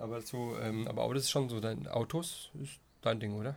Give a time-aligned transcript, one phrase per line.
[0.00, 3.56] Aber so, ähm, aber Autos ist schon so dein Autos ist dein Ding, oder?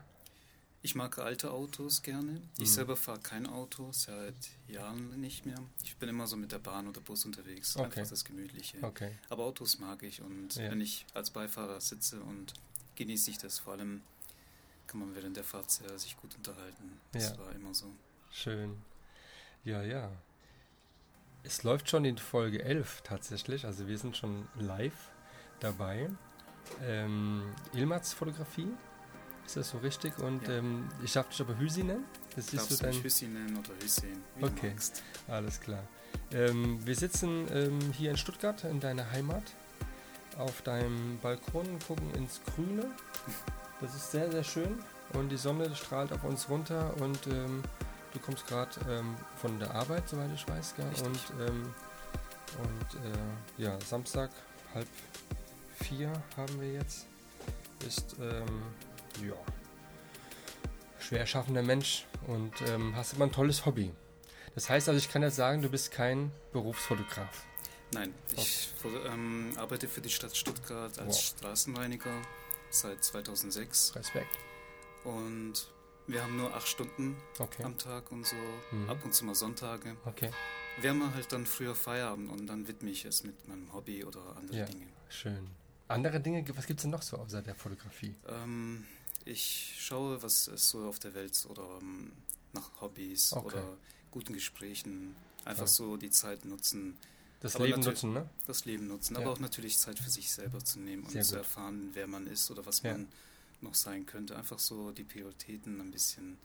[0.85, 2.42] Ich mag alte Autos gerne.
[2.58, 2.73] Ich mhm.
[2.73, 4.35] selber fahre kein Auto seit
[4.67, 5.57] Jahren nicht mehr.
[5.81, 7.77] Ich bin immer so mit der Bahn oder Bus unterwegs.
[7.77, 7.85] Okay.
[7.85, 8.77] Einfach das Gemütliche.
[8.81, 9.11] Okay.
[9.29, 10.69] Aber Autos mag ich und ja.
[10.69, 12.53] wenn ich als Beifahrer sitze und
[12.96, 13.60] genieße ich das.
[13.60, 14.01] Vor allem
[14.85, 16.99] kann man während der Fahrt sehr, sich gut unterhalten.
[17.13, 17.38] Das ja.
[17.38, 17.85] war immer so.
[18.34, 18.75] Schön.
[19.63, 20.12] Ja, ja.
[21.44, 23.66] Es läuft schon in Folge 11 tatsächlich.
[23.66, 25.12] Also wir sind schon live
[25.62, 26.09] dabei.
[26.85, 27.43] Ähm,
[27.73, 28.67] Ilmats Fotografie
[29.45, 30.17] ist das so richtig?
[30.20, 30.55] Und ja.
[30.55, 32.05] ähm, ich darf dich aber Hüsi nennen?
[32.35, 32.94] Das siehst du dein...
[32.94, 34.54] Hüsi nennen oder Hüsein, wie okay.
[34.62, 35.04] du magst.
[35.27, 35.84] alles klar.
[36.31, 39.44] Ähm, wir sitzen ähm, hier in Stuttgart, in deiner Heimat,
[40.38, 42.85] auf deinem Balkon, gucken ins Grüne.
[43.82, 44.80] Das ist sehr, sehr schön
[45.13, 47.62] und die Sonne strahlt auf uns runter und ähm,
[48.13, 50.76] du kommst gerade ähm, von der Arbeit, soweit ich weiß.
[50.76, 50.85] Gell?
[51.04, 51.73] Und, ähm,
[52.59, 54.32] und äh, ja, Samstag
[54.73, 54.88] halb
[55.84, 57.05] vier haben wir jetzt.
[57.88, 59.36] Ist ja,
[60.99, 63.91] schwer schaffender Mensch und ähm, hast immer ein tolles Hobby.
[64.55, 67.45] Das heißt also, ich kann jetzt sagen, du bist kein Berufsfotograf.
[67.94, 68.69] Nein, ich
[69.05, 71.22] ähm, arbeite für die Stadt Stuttgart als wow.
[71.22, 72.22] Straßenreiniger
[72.69, 73.95] seit 2006.
[73.95, 74.38] Respekt.
[75.03, 75.67] Und
[76.07, 77.63] wir haben nur acht Stunden okay.
[77.63, 78.35] am Tag und so,
[78.72, 78.89] mhm.
[78.89, 79.95] ab und zu mal Sonntage.
[80.05, 80.31] Okay.
[80.81, 84.22] Wir haben halt dann früher Feierabend und dann widme ich es mit meinem Hobby oder
[84.35, 84.91] anderen ja, Dingen.
[85.09, 85.50] Schön.
[85.87, 88.15] Andere Dinge, was gibt es denn noch so außer der Fotografie?
[88.27, 88.85] Ähm,
[89.25, 92.11] ich schaue, was es so auf der Welt oder um, ähm,
[92.53, 93.45] nach Hobbys okay.
[93.47, 93.77] oder
[94.11, 95.15] guten Gesprächen.
[95.45, 95.67] Einfach ja.
[95.67, 96.97] so die Zeit nutzen.
[97.41, 98.29] Das aber Leben nutzen, ne?
[98.47, 99.21] Das Leben nutzen, ja.
[99.21, 101.39] aber auch natürlich Zeit für sich selber zu nehmen und Sehr zu gut.
[101.39, 102.93] erfahren, wer man ist oder was ja.
[102.93, 103.07] man
[103.59, 104.37] noch sein könnte.
[104.37, 106.37] Einfach so die Prioritäten ein bisschen.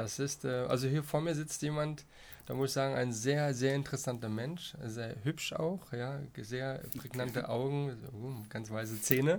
[0.00, 0.02] Ja.
[0.02, 2.04] Das ist, äh, also hier vor mir sitzt jemand,
[2.46, 7.48] da muss ich sagen, ein sehr, sehr interessanter Mensch, sehr hübsch auch, ja, sehr prägnante
[7.48, 9.36] Augen, uh, ganz weiße Zähne,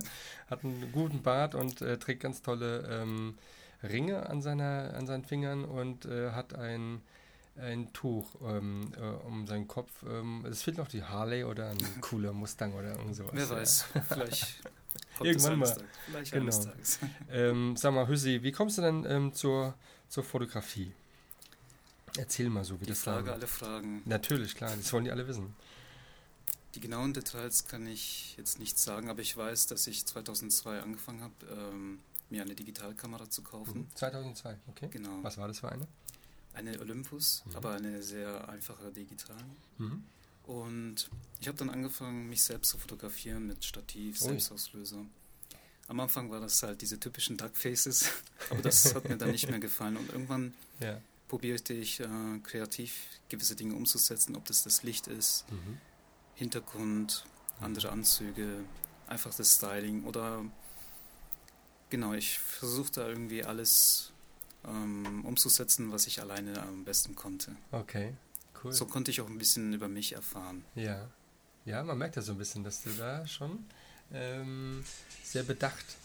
[0.48, 3.36] hat einen guten Bart und äh, trägt ganz tolle ähm,
[3.82, 7.02] Ringe an, seiner, an seinen Fingern und äh, hat ein,
[7.56, 9.90] ein Tuch ähm, äh, um seinen Kopf.
[10.08, 13.32] Ähm, es fehlt noch die Harley oder ein cooler Mustang oder irgend sowas.
[13.34, 14.62] Wer weiß, vielleicht
[15.24, 15.76] Irgendwann mal.
[16.06, 16.42] Vielleicht genau.
[16.44, 16.98] eines Tages.
[17.30, 19.74] Ähm, sag mal, Hüssi, wie kommst du denn ähm, zur
[20.12, 20.92] zur Fotografie.
[22.18, 23.34] Erzähl mal so, wie die das Frage war.
[23.34, 24.02] alle Fragen.
[24.04, 25.56] Natürlich, klar, das wollen die alle wissen.
[26.74, 31.22] Die genauen Details kann ich jetzt nicht sagen, aber ich weiß, dass ich 2002 angefangen
[31.22, 33.88] habe, ähm, mir eine Digitalkamera zu kaufen.
[33.94, 34.88] 2002, okay.
[34.90, 35.18] Genau.
[35.22, 35.88] Was war das für eine?
[36.52, 37.56] Eine Olympus, mhm.
[37.56, 39.42] aber eine sehr einfache digital.
[39.78, 40.04] Mhm.
[40.46, 41.08] Und
[41.40, 44.18] ich habe dann angefangen, mich selbst zu fotografieren mit Stativ.
[44.18, 45.04] Selbstauslöser.
[45.88, 48.08] Am Anfang war das halt diese typischen Duckfaces,
[48.50, 49.96] aber das hat mir dann nicht mehr gefallen.
[49.96, 51.00] Und irgendwann ja.
[51.28, 52.06] probierte ich äh,
[52.42, 52.94] kreativ
[53.28, 55.78] gewisse Dinge umzusetzen, ob das das Licht ist, mhm.
[56.34, 57.24] Hintergrund,
[57.60, 58.64] andere Anzüge,
[59.06, 60.44] einfach das Styling oder
[61.90, 64.12] genau, ich versuchte irgendwie alles
[64.66, 67.54] ähm, umzusetzen, was ich alleine am besten konnte.
[67.70, 68.14] Okay,
[68.64, 68.72] cool.
[68.72, 70.64] So konnte ich auch ein bisschen über mich erfahren.
[70.74, 71.08] Ja,
[71.64, 73.64] ja, man merkt ja so ein bisschen, dass du da schon
[74.12, 74.84] ähm,
[75.22, 75.96] sehr bedacht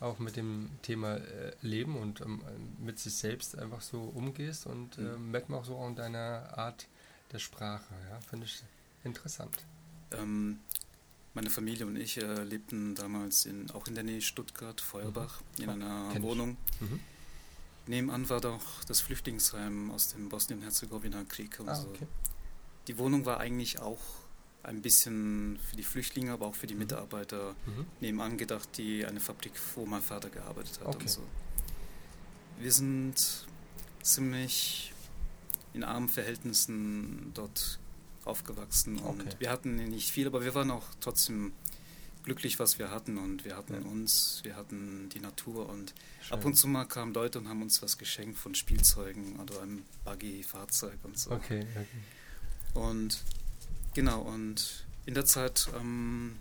[0.00, 2.42] auch mit dem Thema äh, Leben und ähm,
[2.78, 5.06] mit sich selbst einfach so umgehst und mhm.
[5.06, 6.86] äh, merkt man auch so an deiner Art
[7.32, 7.94] der Sprache.
[8.10, 8.62] Ja, finde ich
[9.04, 9.56] interessant.
[10.12, 10.60] Ähm,
[11.34, 15.64] meine Familie und ich äh, lebten damals in, auch in der Nähe Stuttgart, Feuerbach, mhm.
[15.64, 16.56] in einer Kenn Wohnung.
[16.80, 17.00] Mhm.
[17.86, 21.88] Nebenan war doch das Flüchtlingsheim aus dem Bosnien-Herzegowina-Krieg ah, so.
[21.88, 22.06] Okay.
[22.88, 24.00] Die Wohnung war eigentlich auch
[24.62, 26.80] ein bisschen für die Flüchtlinge, aber auch für die mhm.
[26.80, 27.86] Mitarbeiter mhm.
[28.00, 31.02] nebenan gedacht, die eine Fabrik, wo mein Vater gearbeitet hat okay.
[31.02, 31.22] und so.
[32.58, 33.46] Wir sind
[34.02, 34.92] ziemlich
[35.72, 37.78] in armen Verhältnissen dort
[38.24, 39.36] aufgewachsen und okay.
[39.38, 41.52] wir hatten nicht viel, aber wir waren auch trotzdem
[42.26, 43.80] glücklich, was wir hatten und wir hatten ja.
[43.80, 46.34] uns, wir hatten die Natur und Schön.
[46.34, 49.82] ab und zu mal kamen Leute und haben uns was geschenkt von Spielzeugen oder einem
[50.04, 51.30] Buggy-Fahrzeug und so.
[51.30, 51.86] Okay, okay.
[52.74, 53.22] Und
[53.96, 56.36] Genau, und in der Zeit ähm,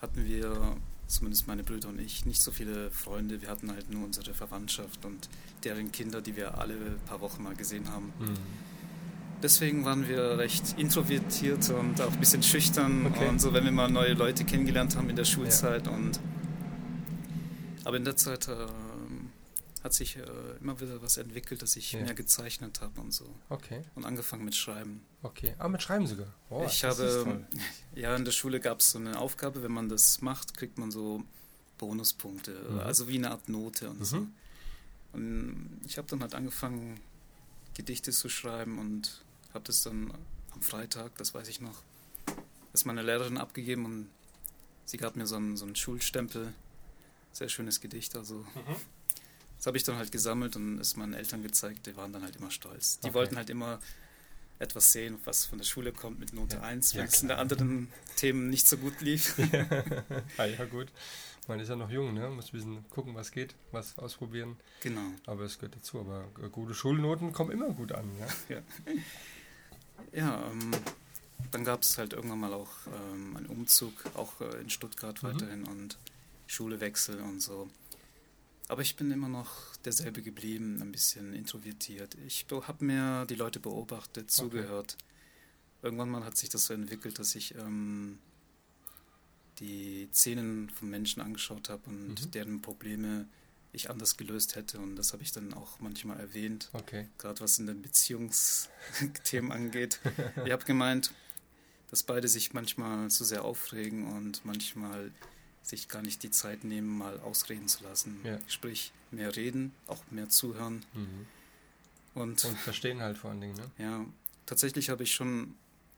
[0.00, 0.74] hatten wir,
[1.06, 3.42] zumindest meine Brüder und ich, nicht so viele Freunde.
[3.42, 5.28] Wir hatten halt nur unsere Verwandtschaft und
[5.64, 8.06] deren Kinder, die wir alle paar Wochen mal gesehen haben.
[8.18, 8.38] Mhm.
[9.44, 13.28] Deswegen waren wir recht introvertiert und auch ein bisschen schüchtern okay.
[13.28, 15.86] und so, wenn wir mal neue Leute kennengelernt haben in der Schulzeit.
[15.86, 15.92] Ja.
[15.92, 16.18] Und
[17.84, 18.66] aber in der Zeit äh,
[19.82, 20.22] hat sich äh,
[20.62, 22.00] immer wieder was entwickelt, dass ich ja.
[22.00, 23.26] mehr gezeichnet habe und so.
[23.50, 23.82] Okay.
[23.94, 25.02] Und angefangen mit Schreiben.
[25.22, 25.54] Okay.
[25.58, 26.32] Ah, mit Schreiben sogar.
[26.48, 27.44] Oh, ich habe,
[27.94, 30.90] ja, in der Schule gab es so eine Aufgabe, wenn man das macht, kriegt man
[30.90, 31.22] so
[31.76, 32.78] Bonuspunkte, mhm.
[32.78, 34.04] also wie eine Art Note und mhm.
[34.04, 34.26] so.
[35.12, 36.98] Und ich habe dann halt angefangen,
[37.74, 39.22] Gedichte zu schreiben und
[39.54, 40.12] habe das dann
[40.52, 41.82] am Freitag, das weiß ich noch,
[42.72, 44.08] ist meine Lehrerin abgegeben und
[44.84, 46.52] sie gab mir so einen, so einen Schulstempel.
[47.32, 48.36] Sehr schönes Gedicht, also.
[48.36, 48.76] Mhm.
[49.56, 51.86] Das habe ich dann halt gesammelt und es meinen Eltern gezeigt.
[51.86, 52.98] Die waren dann halt immer stolz.
[53.00, 53.14] Die okay.
[53.14, 53.80] wollten halt immer
[54.58, 56.62] etwas sehen, was von der Schule kommt mit Note ja.
[56.62, 59.36] 1, wenn es in den anderen Themen nicht so gut lief.
[60.36, 60.88] ah, ja, gut.
[61.46, 62.30] Man ist ja noch jung, ne?
[62.30, 64.56] muss ein bisschen gucken, was geht, was ausprobieren.
[64.80, 65.12] Genau.
[65.26, 66.00] Aber es gehört dazu.
[66.00, 68.10] Aber gute Schulnoten kommen immer gut an.
[68.18, 68.62] Ja, ja.
[70.12, 70.70] Ja ähm,
[71.50, 75.26] dann gab es halt irgendwann mal auch ähm, einen Umzug, auch äh, in Stuttgart mhm.
[75.26, 75.98] weiterhin und
[76.46, 77.68] Schulewechsel und so.
[78.68, 82.16] Aber ich bin immer noch derselbe geblieben, ein bisschen introvertiert.
[82.26, 84.96] Ich habe mir die Leute beobachtet, zugehört.
[84.98, 85.04] Okay.
[85.82, 88.18] Irgendwann mal hat sich das so entwickelt, dass ich ähm,
[89.60, 92.30] die Szenen von Menschen angeschaut habe und mhm.
[92.30, 93.28] deren Probleme
[93.74, 94.78] ich anders gelöst hätte.
[94.78, 96.70] Und das habe ich dann auch manchmal erwähnt.
[96.72, 97.08] Okay.
[97.18, 100.00] Gerade was in den Beziehungsthemen angeht.
[100.44, 101.12] ich habe gemeint,
[101.90, 105.12] dass beide sich manchmal zu sehr aufregen und manchmal
[105.62, 108.20] sich gar nicht die Zeit nehmen, mal ausreden zu lassen.
[108.24, 108.38] Ja.
[108.46, 110.84] Sprich, mehr reden, auch mehr zuhören.
[110.92, 111.26] Mhm.
[112.14, 113.70] Und, und verstehen halt vor allen Dingen, ne?
[113.78, 114.04] Ja,
[114.46, 115.54] tatsächlich habe ich schon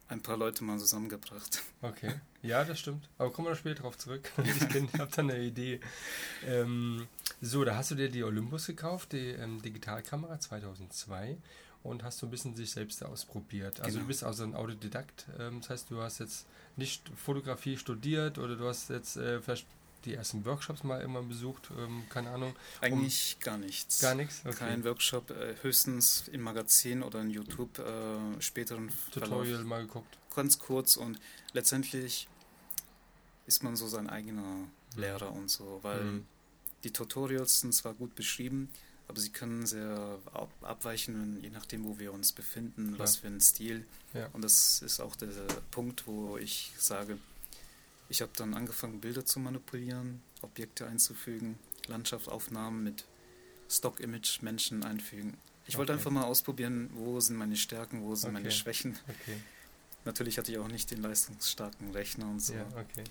[0.08, 1.62] ein paar Leute mal zusammengebracht.
[1.82, 2.14] Okay,
[2.46, 3.08] ja, das stimmt.
[3.19, 4.31] Aber kommen wir später drauf zurück.
[4.44, 5.81] Ich habe da eine Idee.
[6.46, 7.06] Ähm,
[7.40, 11.37] so, da hast du dir die Olympus gekauft, die ähm, Digitalkamera 2002
[11.82, 13.81] und hast so ein bisschen sich selbst ausprobiert.
[13.81, 14.02] Also genau.
[14.02, 16.46] du bist also ein Autodidakt, ähm, das heißt, du hast jetzt
[16.76, 19.66] nicht Fotografie studiert oder du hast jetzt äh, vielleicht
[20.04, 22.54] die ersten Workshops mal immer besucht, ähm, keine Ahnung.
[22.81, 24.00] Eigentlich um, gar nichts.
[24.00, 24.42] Gar nichts?
[24.44, 24.56] Okay.
[24.56, 29.64] Kein Workshop, äh, höchstens im Magazin oder in YouTube äh, späteren Tutorial Verlauf.
[29.64, 30.19] mal geguckt.
[30.34, 31.19] Ganz kurz und
[31.52, 32.28] letztendlich
[33.46, 34.69] ist man so sein eigener.
[34.96, 36.26] Lehrer und so, weil mhm.
[36.84, 38.70] die Tutorials sind zwar gut beschrieben,
[39.08, 42.98] aber sie können sehr ab abweichen, je nachdem, wo wir uns befinden, Klar.
[43.00, 43.87] was für ein Stil.
[44.14, 44.28] Ja.
[44.32, 45.28] Und das ist auch der
[45.70, 47.19] Punkt, wo ich sage,
[48.08, 53.04] ich habe dann angefangen, Bilder zu manipulieren, Objekte einzufügen, Landschaftsaufnahmen mit
[53.69, 55.37] Stock-Image, Menschen einfügen.
[55.66, 55.78] Ich okay.
[55.78, 58.42] wollte einfach mal ausprobieren, wo sind meine Stärken, wo sind okay.
[58.42, 58.96] meine Schwächen.
[59.08, 59.40] Okay.
[60.04, 62.54] Natürlich hatte ich auch nicht den leistungsstarken Rechner und so.
[62.54, 63.02] Ja, okay.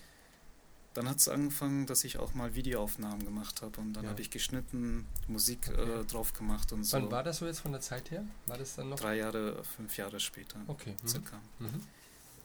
[0.95, 4.09] Dann hat es angefangen, dass ich auch mal Videoaufnahmen gemacht habe und dann ja.
[4.09, 6.01] habe ich geschnitten, Musik okay.
[6.01, 6.97] äh, drauf gemacht und so.
[6.97, 8.25] Wann war das so jetzt von der Zeit her?
[8.47, 8.99] War das dann noch?
[8.99, 10.57] Drei Jahre, fünf Jahre später.
[10.67, 10.95] Okay.
[11.03, 11.07] Mhm.
[11.07, 11.37] Circa.
[11.59, 11.81] Mhm.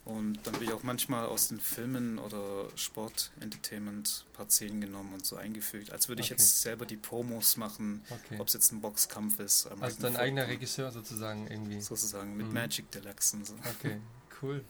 [0.04, 5.14] Und dann habe ich auch manchmal aus den Filmen oder Sport-Entertainment ein paar Szenen genommen
[5.14, 6.40] und so eingefügt, als würde ich okay.
[6.40, 8.40] jetzt selber die Promos machen, okay.
[8.40, 9.66] ob es jetzt ein Boxkampf ist.
[9.66, 11.80] Also dein eigener Regisseur sozusagen irgendwie.
[11.80, 12.54] Sozusagen, mit mhm.
[12.54, 13.54] Magic Deluxe und so.
[13.78, 14.00] Okay,
[14.42, 14.64] cool.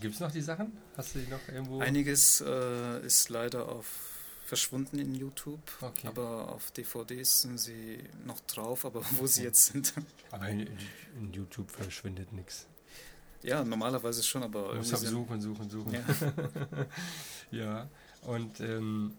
[0.00, 0.72] Gibt es noch die Sachen?
[0.96, 1.80] Hast du die noch irgendwo?
[1.80, 3.86] Einiges äh, ist leider auf
[4.44, 6.06] verschwunden in YouTube, okay.
[6.06, 9.26] aber auf DVDs sind sie noch drauf, aber wo okay.
[9.26, 9.94] sie jetzt sind.
[10.30, 10.68] Aber in,
[11.18, 12.66] in YouTube verschwindet nichts.
[13.42, 14.90] Ja, normalerweise schon, aber irgendwie.
[14.90, 15.92] Muss suchen, suchen, suchen.
[15.92, 16.04] Ja,
[17.50, 17.88] ja.
[18.22, 19.16] und ähm,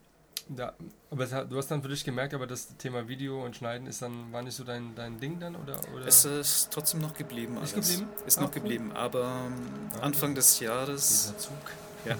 [0.55, 0.73] ja,
[1.09, 4.31] aber du hast dann für dich gemerkt, aber das Thema Video und Schneiden ist dann,
[4.31, 5.55] war nicht so dein, dein Ding dann?
[5.55, 6.05] Oder, oder?
[6.05, 7.57] Es ist trotzdem noch geblieben.
[7.57, 7.73] Alles.
[7.73, 8.09] Ist geblieben?
[8.27, 8.53] Ist noch cool.
[8.53, 11.23] geblieben, aber ähm, Anfang des Jahres.
[11.23, 11.53] Dieser Zug.
[12.05, 12.15] Ja.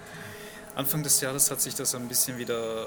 [0.74, 2.86] Anfang des Jahres hat sich das ein bisschen wieder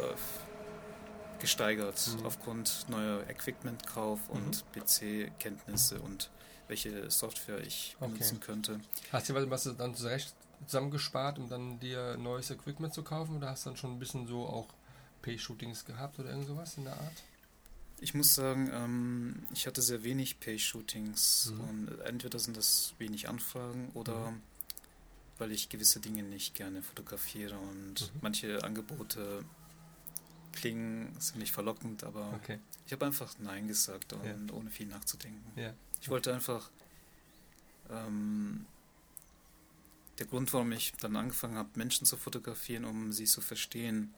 [1.39, 2.25] gesteigert mhm.
[2.25, 4.81] aufgrund neuer Equipmentkauf und mhm.
[4.81, 6.29] PC-Kenntnisse und
[6.67, 8.11] welche Software ich okay.
[8.11, 8.79] benutzen könnte.
[9.11, 10.35] Hast du was dann zurecht
[10.65, 14.27] zusammengespart, um dann dir neues Equipment zu kaufen oder hast du dann schon ein bisschen
[14.27, 14.67] so auch
[15.21, 17.23] Pay-Shootings gehabt oder irgend sowas in der Art?
[18.01, 21.61] Ich muss sagen, ähm, ich hatte sehr wenig Pay-Shootings mhm.
[21.61, 24.41] und entweder sind das wenig Anfragen oder mhm.
[25.37, 28.19] weil ich gewisse Dinge nicht gerne fotografiere und mhm.
[28.21, 29.43] manche Angebote
[30.53, 32.59] klingen ziemlich verlockend, aber okay.
[32.85, 34.53] ich habe einfach Nein gesagt und ja.
[34.53, 35.59] ohne viel nachzudenken.
[35.59, 35.73] Ja.
[36.01, 36.69] Ich wollte einfach
[37.89, 38.65] ähm,
[40.19, 44.13] der Grund, warum ich dann angefangen habe, Menschen zu fotografieren, um sie zu verstehen,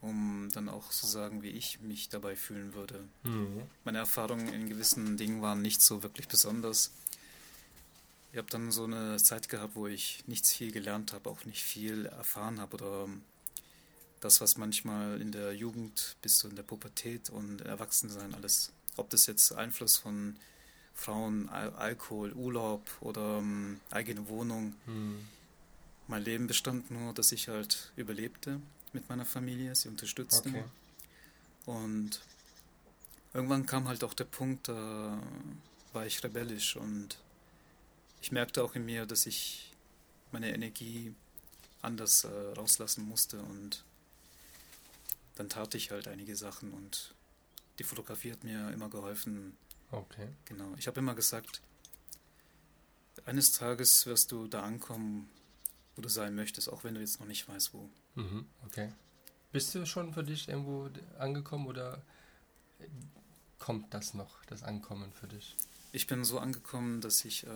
[0.00, 3.04] um dann auch zu sagen, wie ich mich dabei fühlen würde.
[3.22, 3.62] Mhm.
[3.84, 6.92] Meine Erfahrungen in gewissen Dingen waren nicht so wirklich besonders.
[8.32, 11.62] Ich habe dann so eine Zeit gehabt, wo ich nichts viel gelernt habe, auch nicht
[11.62, 13.08] viel erfahren habe oder
[14.20, 19.10] das, was manchmal in der Jugend bis zu in der Pubertät und Erwachsensein alles, ob
[19.10, 20.36] das jetzt Einfluss von
[20.98, 24.74] Frauen, Al Alkohol, Urlaub oder ähm, eigene Wohnung.
[24.86, 25.28] Hm.
[26.08, 28.60] Mein Leben bestand nur, dass ich halt überlebte
[28.92, 30.48] mit meiner Familie, sie unterstützte.
[30.48, 30.64] Okay.
[31.66, 32.20] Und
[33.32, 35.22] irgendwann kam halt auch der Punkt, da
[35.92, 37.18] war ich rebellisch und
[38.20, 39.72] ich merkte auch in mir, dass ich
[40.32, 41.14] meine Energie
[41.80, 43.84] anders äh, rauslassen musste und
[45.36, 47.14] dann tat ich halt einige Sachen und
[47.78, 49.56] die Fotografie hat mir immer geholfen,
[49.90, 50.28] Okay.
[50.44, 50.74] Genau.
[50.76, 51.62] Ich habe immer gesagt,
[53.24, 55.28] eines Tages wirst du da ankommen,
[55.96, 57.90] wo du sein möchtest, auch wenn du jetzt noch nicht weißt, wo.
[58.14, 58.92] Mhm, okay.
[59.52, 62.02] Bist du schon für dich irgendwo angekommen oder
[63.58, 65.56] kommt das noch, das Ankommen für dich?
[65.92, 67.50] Ich bin so angekommen, dass ich äh,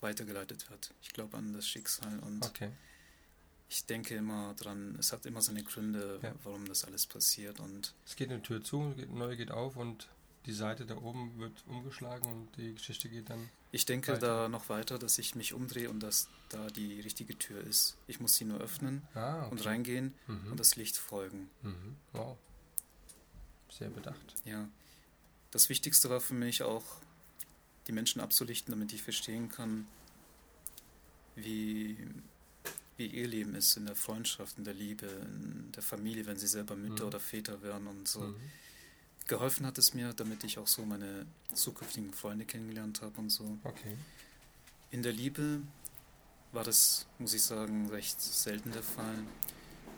[0.00, 0.92] weitergeleitet wird.
[1.02, 2.70] Ich glaube an das Schicksal und okay.
[3.68, 6.34] ich denke immer dran, es hat immer seine Gründe, ja.
[6.44, 7.60] warum das alles passiert.
[7.60, 10.08] Und es geht eine Tür zu, eine neue geht auf und
[10.46, 13.50] die Seite da oben wird umgeschlagen und die Geschichte geht dann.
[13.72, 14.44] Ich denke weiter.
[14.44, 17.96] da noch weiter, dass ich mich umdrehe und dass da die richtige Tür ist.
[18.06, 19.50] Ich muss sie nur öffnen ah, okay.
[19.50, 20.52] und reingehen mhm.
[20.52, 21.50] und das Licht folgen.
[21.62, 21.96] Mhm.
[22.12, 22.38] Wow.
[23.70, 24.34] Sehr bedacht.
[24.44, 24.68] Ja.
[25.50, 26.84] Das Wichtigste war für mich auch,
[27.86, 29.86] die Menschen abzulichten, damit ich verstehen kann,
[31.34, 31.96] wie,
[32.96, 36.46] wie ihr Leben ist in der Freundschaft, in der Liebe, in der Familie, wenn sie
[36.46, 37.08] selber Mütter mhm.
[37.08, 38.20] oder Väter werden und so.
[38.20, 38.36] Mhm
[39.26, 43.58] geholfen hat es mir, damit ich auch so meine zukünftigen Freunde kennengelernt habe und so.
[43.64, 43.96] Okay.
[44.90, 45.60] In der Liebe
[46.52, 49.18] war das, muss ich sagen, recht selten der Fall.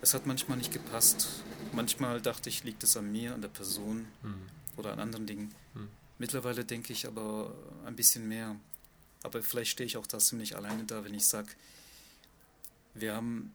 [0.01, 1.27] Es hat manchmal nicht gepasst.
[1.71, 4.41] Manchmal dachte ich, liegt es an mir, an der Person hm.
[4.77, 5.55] oder an anderen Dingen.
[5.73, 5.89] Hm.
[6.19, 8.55] Mittlerweile denke ich aber ein bisschen mehr.
[9.23, 11.49] Aber vielleicht stehe ich auch da ziemlich alleine da, wenn ich sage,
[12.93, 13.53] wir haben,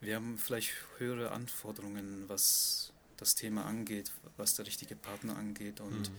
[0.00, 5.80] wir haben vielleicht höhere Anforderungen, was das Thema angeht, was der richtige Partner angeht.
[5.80, 6.16] Und mhm.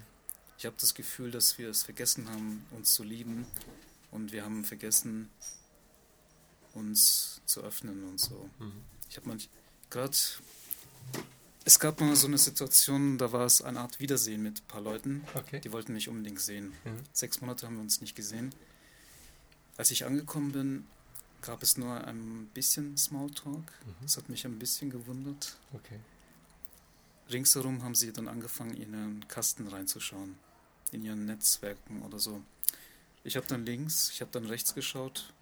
[0.58, 3.48] ich habe das Gefühl, dass wir es vergessen haben, uns zu lieben.
[4.12, 5.30] Und wir haben vergessen,
[6.74, 8.50] uns zu öffnen und so.
[8.60, 8.82] Mhm.
[9.10, 9.50] Ich habe manch
[9.90, 10.16] gerade
[11.66, 14.82] es gab mal so eine Situation, da war es eine Art Wiedersehen mit ein paar
[14.82, 15.24] Leuten.
[15.36, 15.60] Okay.
[15.60, 16.74] Die wollten mich unbedingt sehen.
[16.84, 17.04] Mhm.
[17.14, 18.56] Sechs Monate haben wir uns nicht gesehen.
[19.78, 20.88] Als ich angekommen bin,
[21.42, 23.56] gab es nur ein bisschen Smalltalk.
[23.56, 23.96] Mhm.
[24.02, 25.58] Das hat mich ein bisschen gewundert.
[25.74, 26.00] Okay.
[27.32, 30.36] Ringsherum haben sie dann angefangen, in ihren Kasten reinzuschauen,
[30.92, 32.42] in ihren Netzwerken oder so.
[33.24, 35.34] Ich habe dann links, ich habe dann rechts geschaut,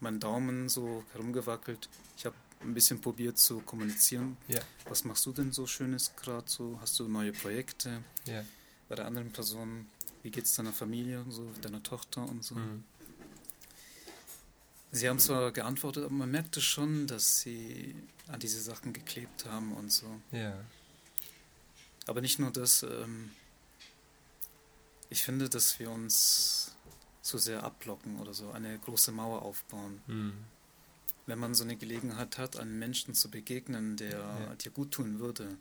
[0.00, 1.88] meinen Daumen so herumgewackelt.
[2.16, 4.36] Ich habe ein bisschen probiert zu kommunizieren.
[4.48, 4.60] Ja.
[4.88, 6.78] Was machst du denn so Schönes gerade so?
[6.80, 8.02] Hast du neue Projekte?
[8.24, 8.44] Ja.
[8.88, 9.86] Bei der anderen Person,
[10.22, 12.54] wie geht es deiner Familie und so, deiner Tochter und so?
[12.54, 12.84] Mhm.
[14.92, 17.94] Sie haben zwar geantwortet, aber man merkte schon, dass sie
[18.28, 20.06] an diese Sachen geklebt haben und so.
[20.32, 20.58] Ja.
[22.06, 23.30] Aber nicht nur das, ähm,
[25.10, 26.76] ich finde, dass wir uns
[27.22, 30.00] zu sehr abblocken oder so, eine große Mauer aufbauen.
[30.06, 30.32] Mhm.
[31.26, 34.54] Wenn man so eine Gelegenheit hat, einem Menschen zu begegnen, der ja.
[34.54, 35.58] dir gut tun würde,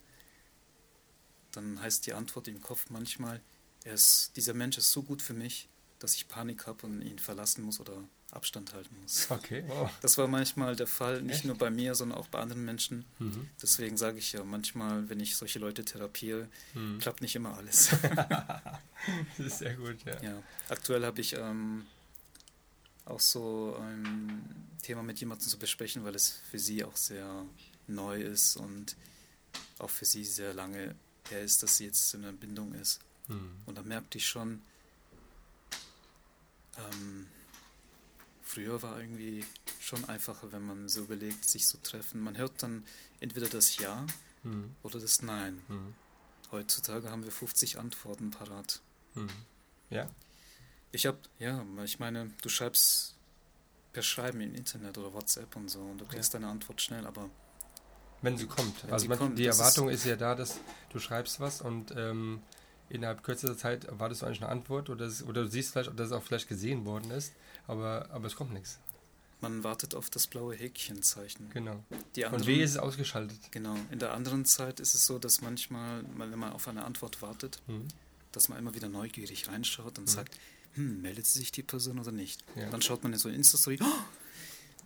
[1.52, 3.42] dann heißt die Antwort im Kopf manchmal,
[3.84, 5.68] er ist, dieser Mensch ist so gut für mich,
[6.00, 9.30] dass ich Panik habe und ihn verlassen muss oder Abstand halten muss.
[9.30, 9.90] Okay, wow.
[10.02, 11.46] Das war manchmal der Fall, nicht Echt?
[11.46, 13.06] nur bei mir, sondern auch bei anderen Menschen.
[13.20, 13.50] Mhm.
[13.62, 17.00] Deswegen sage ich ja manchmal, wenn ich solche Leute therapiere, mhm.
[17.00, 17.92] klappt nicht immer alles.
[19.38, 20.22] das ist sehr gut, ja.
[20.22, 20.44] ja.
[20.70, 21.86] Aktuell habe ich ähm,
[23.06, 24.44] auch so ein
[24.82, 27.46] Thema mit jemandem zu besprechen, weil es für sie auch sehr
[27.88, 28.96] neu ist und
[29.80, 30.96] auch für sie sehr lange
[31.30, 33.00] her ist, dass sie jetzt in einer Bindung ist.
[33.28, 33.52] Mhm.
[33.66, 34.62] Und da merkte ich schon,
[36.78, 37.28] ähm,
[38.56, 39.44] früher war irgendwie
[39.82, 42.22] schon einfacher, wenn man so überlegt, sich zu treffen.
[42.22, 42.86] Man hört dann
[43.20, 44.06] entweder das Ja
[44.44, 44.74] mhm.
[44.82, 45.62] oder das Nein.
[45.68, 45.94] Mhm.
[46.52, 48.82] Heutzutage haben wir 50 Antworten parat.
[49.14, 49.28] Mhm.
[49.90, 50.10] Ja.
[50.94, 53.16] Ich habe, ja, ich meine, du schreibst
[53.92, 56.40] per Schreiben im Internet oder WhatsApp und so und du kriegst ja.
[56.40, 57.30] deine Antwort schnell, aber.
[58.22, 58.84] Wenn sie kommt.
[58.84, 60.60] Wenn also sie man, kommt, die Erwartung ist, ist, ja da, dass
[60.90, 62.42] du schreibst was und ähm,
[62.90, 66.08] innerhalb kürzester Zeit erwartest du eigentlich eine Antwort oder, es, oder du siehst vielleicht, dass
[66.08, 67.34] es auch vielleicht gesehen worden ist,
[67.68, 68.80] aber, aber es kommt nichts.
[69.42, 71.50] Man wartet auf das blaue Häkchenzeichen.
[71.54, 71.84] Genau.
[72.16, 73.38] Die anderen, Und wie ist es ausgeschaltet?
[73.52, 73.76] Genau.
[73.92, 77.60] In der anderen Zeit ist es so, dass manchmal, wenn man auf eine Antwort wartet,
[77.68, 77.88] mhm.
[78.32, 80.12] dass man immer wieder neugierig reinschaut und Mhm.
[80.12, 80.38] sagt,
[80.76, 82.44] hm, meldet sich die Person oder nicht?
[82.56, 82.70] Ja.
[82.70, 83.86] Dann schaut man in so eine Insta-Story, oh,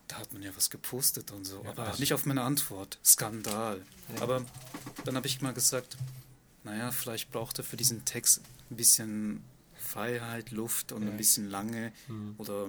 [0.07, 2.97] da hat man ja was gepostet und so, Ja, aber nicht auf meine Antwort.
[3.05, 3.85] Skandal.
[4.15, 4.21] Ja.
[4.23, 4.43] Aber
[5.05, 5.95] dann habe ich mal gesagt,
[6.63, 9.43] naja, vielleicht braucht er für diesen Text ein bisschen
[9.77, 11.09] Freiheit, Luft und Ja.
[11.11, 12.35] ein bisschen lange Mhm.
[12.37, 12.67] oder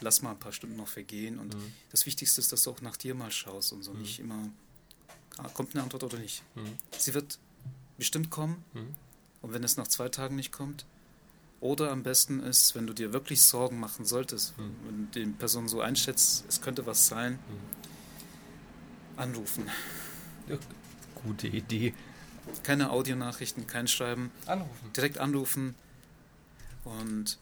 [0.00, 1.38] lass mal ein paar Stunden noch vergehen.
[1.38, 1.72] Und Mhm.
[1.90, 4.00] das Wichtigste ist, dass du auch nach dir mal schaust und so Mhm.
[4.02, 4.48] nicht immer,
[5.38, 6.42] ah, kommt eine Antwort oder nicht.
[6.54, 6.76] Mhm.
[6.98, 7.38] Sie wird
[7.98, 8.94] bestimmt kommen Mhm.
[9.42, 10.86] und wenn es nach zwei Tagen nicht kommt,
[11.60, 14.74] oder am besten ist, wenn du dir wirklich Sorgen machen solltest, Mhm.
[14.84, 19.18] wenn du die Person so einschätzt, es könnte was sein, Mhm.
[19.18, 19.64] anrufen.
[20.48, 20.58] Ja,
[21.22, 21.94] Gute Idee.
[22.62, 24.92] Keine Audionachrichten, kein Schreiben, Anrufen.
[24.94, 25.74] direkt anrufen
[26.84, 27.38] und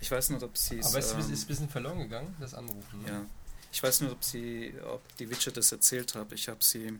[0.00, 0.86] ich weiß nicht, ob sie es.
[0.86, 3.02] Aber es ist, ähm, ist ein bisschen verloren gegangen, das Anrufen.
[3.02, 3.08] Ne?
[3.08, 3.26] Ja.
[3.72, 6.30] Ich weiß nicht, ob sie, ob die Witcher das erzählt hat.
[6.32, 6.98] Ich habe sie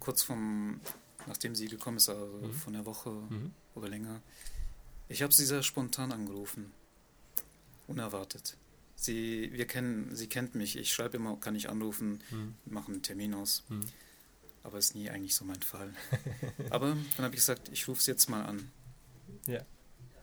[0.00, 0.80] kurz vom,
[1.26, 2.52] nachdem sie gekommen ist, also Mhm.
[2.54, 3.52] von der Woche Mhm.
[3.74, 4.20] oder länger,
[5.08, 6.72] ich habe sie sehr spontan angerufen.
[7.86, 8.56] Unerwartet.
[8.96, 10.76] sie, wir kennen, sie kennt mich.
[10.76, 12.54] Ich schreibe immer, kann ich anrufen, hm.
[12.66, 13.62] mache einen Termin aus.
[13.68, 13.80] Hm.
[14.62, 15.94] Aber ist nie eigentlich so mein Fall.
[16.70, 18.70] Aber dann habe ich gesagt, ich rufe sie jetzt mal an.
[19.46, 19.64] Ja.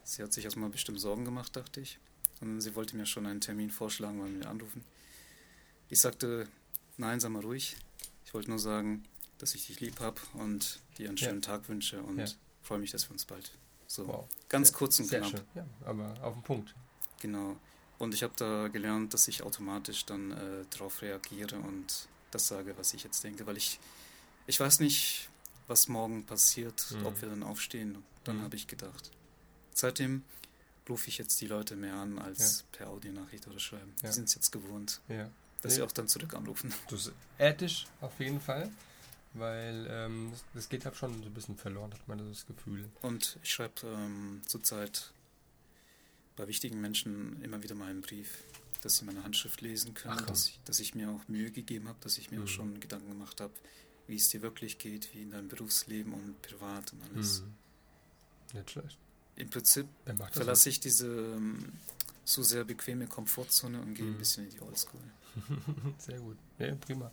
[0.04, 2.00] Sie hat sich erstmal bestimmt Sorgen gemacht, dachte ich.
[2.40, 4.84] Und sie wollte mir schon einen Termin vorschlagen, weil wir anrufen.
[5.90, 6.48] Ich sagte,
[6.98, 7.78] nein, sei mal ruhig.
[8.26, 9.04] Ich wollte nur sagen,
[9.38, 11.48] dass ich dich lieb habe und dir einen schönen ja.
[11.48, 12.26] Tag wünsche und ja.
[12.62, 13.52] freue mich, dass wir uns bald
[13.88, 14.26] so wow.
[14.50, 15.26] ganz sehr, kurz und knapp.
[15.26, 15.42] Schön.
[15.56, 16.76] Ja, aber auf den Punkt.
[17.22, 17.58] Genau.
[17.98, 22.78] Und ich habe da gelernt, dass ich automatisch dann äh, darauf reagiere und das sage,
[22.78, 23.80] was ich jetzt denke, weil ich
[24.48, 25.30] ich weiß nicht,
[25.68, 27.06] was morgen passiert, mhm.
[27.06, 28.04] ob wir dann aufstehen.
[28.24, 28.42] Dann mhm.
[28.44, 29.12] habe ich gedacht.
[29.74, 30.24] Seitdem
[30.90, 32.78] rufe ich jetzt die Leute mehr an, als ja.
[32.78, 33.94] per Audionachricht oder schreiben.
[34.02, 34.10] Ja.
[34.10, 35.30] Die sind es jetzt gewohnt, ja.
[35.62, 35.76] dass nee.
[35.78, 36.74] sie auch dann zurück anrufen.
[36.90, 38.72] Das ethisch auf jeden Fall,
[39.34, 42.90] weil ähm, das, das, geht halt schon so ein bisschen verloren, hat man das Gefühl.
[43.02, 45.12] Und ich schreibe ähm, zurzeit
[46.38, 48.44] bei wichtigen Menschen immer wieder mal einen Brief,
[48.84, 51.90] dass sie meine Handschrift lesen können, Ach, dass, ich, dass ich mir auch Mühe gegeben
[51.90, 52.44] habe, dass ich mir mhm.
[52.46, 53.54] auch schon Gedanken gemacht habe,
[54.08, 57.42] wie es dir wirklich geht, wie in deinem Berufsleben und privat und alles.
[57.42, 58.58] Mhm.
[58.58, 58.98] Nicht schlecht.
[59.36, 59.88] Im Prinzip
[60.32, 61.74] verlasse ich diese ähm,
[62.24, 64.14] so sehr bequeme Komfortzone und gehe mhm.
[64.14, 65.02] ein bisschen in die Oldschool.
[65.98, 66.38] sehr gut.
[66.58, 67.12] Ja, prima.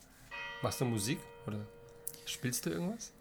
[0.62, 1.66] Machst du Musik oder
[2.26, 3.12] spielst du irgendwas?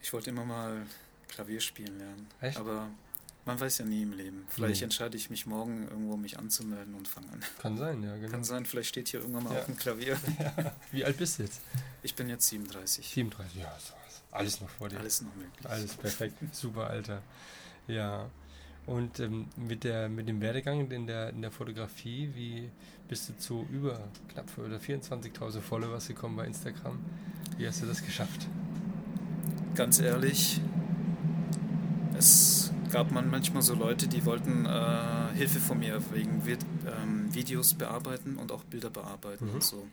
[0.00, 0.86] Ich wollte immer mal
[1.28, 2.26] Klavier spielen lernen.
[2.40, 2.56] Echt?
[2.56, 2.88] Aber
[3.48, 4.44] man weiß ja nie im Leben.
[4.50, 4.84] Vielleicht mhm.
[4.84, 7.40] entscheide ich mich morgen irgendwo mich anzumelden und fange an.
[7.62, 8.30] Kann sein, ja, genau.
[8.30, 9.60] Kann sein, vielleicht steht hier irgendwann mal ja.
[9.60, 10.16] auf dem Klavier.
[10.38, 10.72] Ja.
[10.92, 11.60] Wie alt bist du jetzt?
[12.02, 13.08] Ich bin jetzt 37.
[13.08, 13.76] 37, ja,
[14.30, 14.98] alles noch vor dir.
[14.98, 15.66] Alles noch möglich.
[15.66, 17.22] Alles perfekt, super, Alter.
[17.86, 18.30] Ja.
[18.86, 22.70] Und ähm, mit, der, mit dem Werdegang in der, in der Fotografie, wie
[23.08, 26.98] bist du zu über knapp oder 24.000 Followers gekommen bei Instagram?
[27.56, 28.46] Wie hast du das geschafft?
[29.74, 30.60] Ganz ehrlich,
[32.16, 32.57] es
[32.88, 38.36] gab man manchmal so Leute, die wollten äh, Hilfe von mir wegen ähm, Videos bearbeiten
[38.36, 39.54] und auch Bilder bearbeiten mhm.
[39.54, 39.86] und so.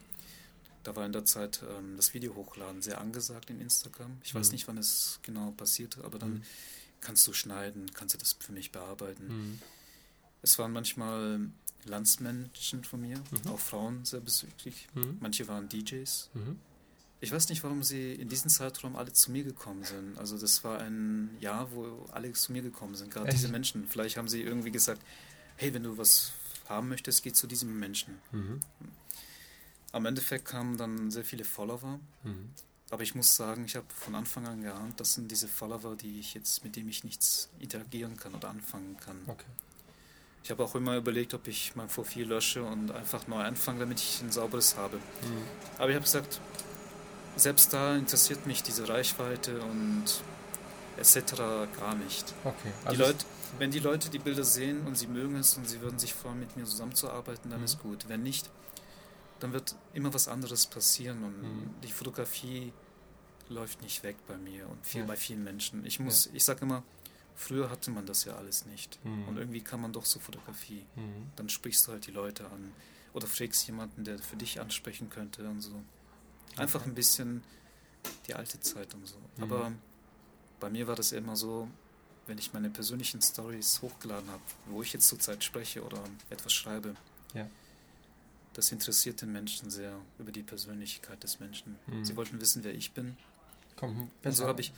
[0.84, 4.18] Da war in der Zeit ähm, das Video hochladen sehr angesagt in Instagram.
[4.24, 4.40] Ich mhm.
[4.40, 6.44] weiß nicht, wann es genau passierte, aber dann mhm.
[7.02, 9.28] kannst du schneiden, kannst du das für mich bearbeiten.
[9.28, 9.60] Mhm.
[10.42, 11.40] Es waren manchmal
[11.86, 13.52] Landsmenschen von mir, mhm.
[13.52, 14.88] auch Frauen sehr bezüglich.
[14.94, 15.18] Mhm.
[15.20, 16.30] Manche waren DJs.
[17.22, 20.18] Ich weiß nicht, warum sie in diesem Zeitraum alle zu mir gekommen sind.
[20.18, 23.88] Also das war ein Jahr, wo alle zu mir gekommen sind, gerade diese Menschen.
[23.88, 25.02] Vielleicht haben sie irgendwie gesagt,
[25.56, 26.34] hey, wenn du was
[26.68, 28.20] haben möchtest, geh zu diesem Menschen.
[28.32, 28.60] Mhm.
[29.92, 32.00] Am Endeffekt kamen dann sehr viele Follower.
[32.24, 32.50] Mhm.
[32.92, 36.20] Aber ich muss sagen, ich habe von Anfang an geahnt, das sind diese Follower, die
[36.20, 39.22] ich jetzt, mit denen ich nichts interagieren kann oder anfangen kann.
[39.26, 39.46] Okay.
[40.44, 44.00] Ich habe auch immer überlegt, ob ich mein Profil lösche und einfach neu anfange, damit
[44.00, 44.98] ich ein sauberes habe.
[44.98, 45.02] Mhm.
[45.80, 46.40] Aber ich habe gesagt,
[47.36, 50.06] selbst da interessiert mich diese Reichweite und
[50.98, 51.34] etc.
[51.78, 52.34] gar nicht.
[52.44, 53.26] Okay, also die Leute,
[53.60, 56.40] wenn die Leute die Bilder sehen und sie mögen es und sie würden sich freuen,
[56.40, 57.66] mit mir zusammenzuarbeiten, dann mhm.
[57.66, 58.08] ist gut.
[58.08, 58.50] Wenn nicht,
[59.40, 61.70] dann wird immer was anderes passieren und mhm.
[61.84, 62.74] die Fotografie
[63.50, 65.08] läuft nicht weg bei mir und viel, ja.
[65.08, 65.86] bei vielen Menschen.
[65.86, 66.32] Ich muss, ja.
[66.34, 66.84] ich sage immer,
[67.36, 69.28] früher hatte man das ja alles nicht mhm.
[69.28, 70.86] und irgendwie kann man doch so Fotografie.
[70.96, 71.32] Mhm.
[71.36, 72.74] Dann sprichst du halt die Leute an
[73.14, 75.82] oder fragst jemanden, der für dich ansprechen könnte und so.
[76.58, 77.44] Einfach ein bisschen
[78.28, 79.18] die alte Zeit und so.
[79.38, 79.44] Mhm.
[79.44, 79.72] Aber
[80.60, 81.68] bei mir war das immer so,
[82.28, 86.96] wenn ich meine persönlichen Stories hochgeladen habe, wo ich jetzt zurzeit spreche oder etwas schreibe,
[87.34, 87.48] ja.
[88.54, 91.76] das interessiert den Menschen sehr über die Persönlichkeit des Menschen.
[91.88, 92.06] Mhm.
[92.06, 93.16] Sie wollten wissen, wer ich bin.
[93.76, 94.72] Komm, und so habe ich.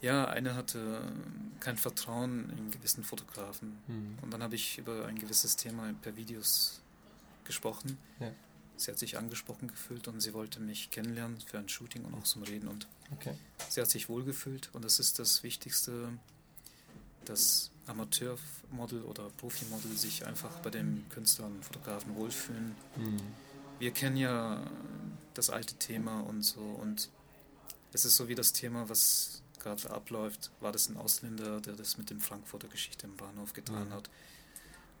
[0.00, 0.10] Ja.
[0.12, 0.24] ja.
[0.28, 1.10] eine hatte
[1.58, 3.78] kein Vertrauen in gewissen Fotografen.
[3.88, 4.18] Mhm.
[4.22, 6.82] Und dann habe ich über ein gewisses Thema per Videos
[7.44, 7.98] gesprochen.
[8.20, 8.32] Ja.
[8.80, 12.24] Sie hat sich angesprochen gefühlt und sie wollte mich kennenlernen für ein Shooting und auch
[12.24, 12.68] zum Reden.
[12.68, 13.34] Und okay.
[13.68, 16.08] sie hat sich wohlgefühlt und das ist das Wichtigste,
[17.26, 22.74] dass Amateurmodel oder Profimodel sich einfach bei dem Künstler und Fotografen wohlfühlen.
[22.96, 23.20] Mhm.
[23.78, 24.62] Wir kennen ja
[25.34, 27.10] das alte Thema und so und
[27.92, 31.98] es ist so wie das Thema, was gerade abläuft, war das ein Ausländer, der das
[31.98, 33.92] mit dem Frankfurter Geschichte im Bahnhof getan mhm.
[33.92, 34.10] hat.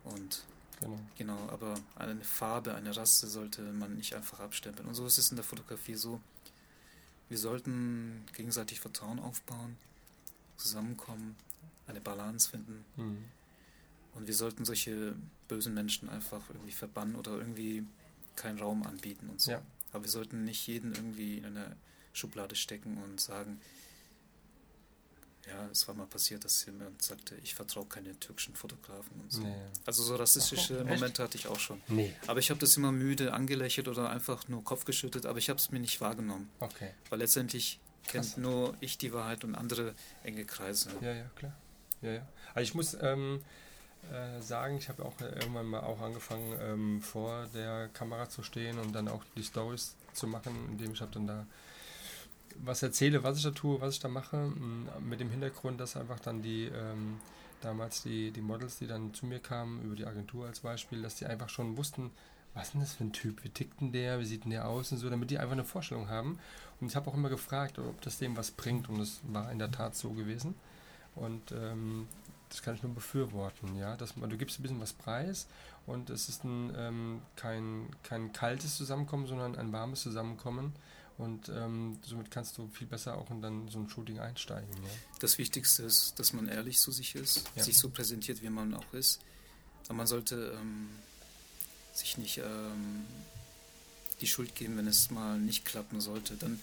[0.04, 0.44] Und
[0.80, 0.98] Genau.
[1.16, 4.88] genau, aber eine Farbe, eine Rasse sollte man nicht einfach abstempeln.
[4.88, 6.20] Und so ist es in der Fotografie so.
[7.28, 9.76] Wir sollten gegenseitig Vertrauen aufbauen,
[10.56, 11.36] zusammenkommen,
[11.86, 12.84] eine Balance finden.
[12.96, 13.24] Mhm.
[14.14, 15.14] Und wir sollten solche
[15.48, 17.84] bösen Menschen einfach irgendwie verbannen oder irgendwie
[18.36, 19.52] keinen Raum anbieten und so.
[19.52, 19.62] Ja.
[19.92, 21.76] Aber wir sollten nicht jeden irgendwie in eine
[22.12, 23.60] Schublade stecken und sagen,
[25.48, 29.42] ja, es war mal passiert, dass jemand sagte, ich vertraue keine türkischen Fotografen und so.
[29.42, 29.54] Nee.
[29.86, 31.80] Also so rassistische Ach, Momente hatte ich auch schon.
[31.88, 32.14] Nee.
[32.26, 35.58] Aber ich habe das immer müde angelächelt oder einfach nur Kopf geschüttet, aber ich habe
[35.58, 36.50] es mir nicht wahrgenommen.
[36.60, 36.90] Okay.
[37.08, 40.90] Weil letztendlich kennt nur ich die Wahrheit und andere enge Kreise.
[41.00, 41.52] Ja, ja, klar.
[42.02, 42.28] Ja, ja.
[42.54, 43.42] Also ich muss, ähm,
[44.08, 44.78] äh, sagen.
[44.78, 49.08] Ich habe auch irgendwann mal auch angefangen, ähm, vor der Kamera zu stehen und dann
[49.08, 51.46] auch die Stories zu machen, indem ich habe dann da
[52.56, 54.52] was erzähle, was ich da tue, was ich da mache,
[55.00, 57.18] mit dem Hintergrund, dass einfach dann die ähm,
[57.60, 61.16] damals die, die Models, die dann zu mir kamen, über die Agentur als Beispiel, dass
[61.16, 62.10] die einfach schon wussten,
[62.54, 64.66] was ist denn das für ein Typ, wie tickt denn der, wie sieht denn der
[64.66, 64.90] aus?
[64.90, 66.38] Und so, damit die einfach eine Vorstellung haben.
[66.80, 68.88] Und ich habe auch immer gefragt, ob das dem was bringt.
[68.88, 70.56] Und das war in der Tat so gewesen.
[71.14, 72.08] Und ähm,
[72.48, 75.46] das kann ich nur befürworten, ja, dass man, du gibst ein bisschen was preis
[75.86, 80.72] und es ist ein, ähm, kein, kein kaltes Zusammenkommen, sondern ein warmes Zusammenkommen
[81.20, 84.72] und ähm, somit kannst du viel besser auch in dann so ein Shooting einsteigen.
[84.72, 84.88] Ja?
[85.18, 87.62] Das Wichtigste ist, dass man ehrlich zu sich ist, ja.
[87.62, 89.20] sich so präsentiert, wie man auch ist.
[89.84, 90.88] Aber man sollte ähm,
[91.92, 93.04] sich nicht ähm,
[94.22, 96.36] die Schuld geben, wenn es mal nicht klappen sollte.
[96.36, 96.58] Dann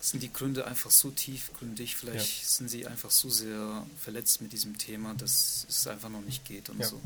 [0.00, 2.48] sind die Gründe einfach so tiefgründig, vielleicht ja.
[2.48, 6.68] sind sie einfach so sehr verletzt mit diesem Thema, dass es einfach noch nicht geht
[6.68, 7.00] und so.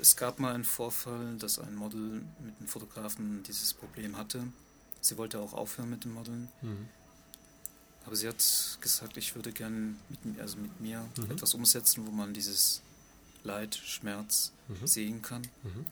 [0.00, 4.44] Es gab mal einen Vorfall, dass ein Model mit einem Fotografen dieses Problem hatte
[5.00, 6.48] Sie wollte auch aufhören mit dem Modeln.
[6.62, 6.88] Mhm.
[8.06, 11.30] Aber sie hat gesagt, ich würde gerne mit, also mit mir mhm.
[11.30, 12.82] etwas umsetzen, wo man dieses
[13.44, 14.86] Leid, Schmerz mhm.
[14.86, 15.42] sehen kann.
[15.62, 15.84] Mhm.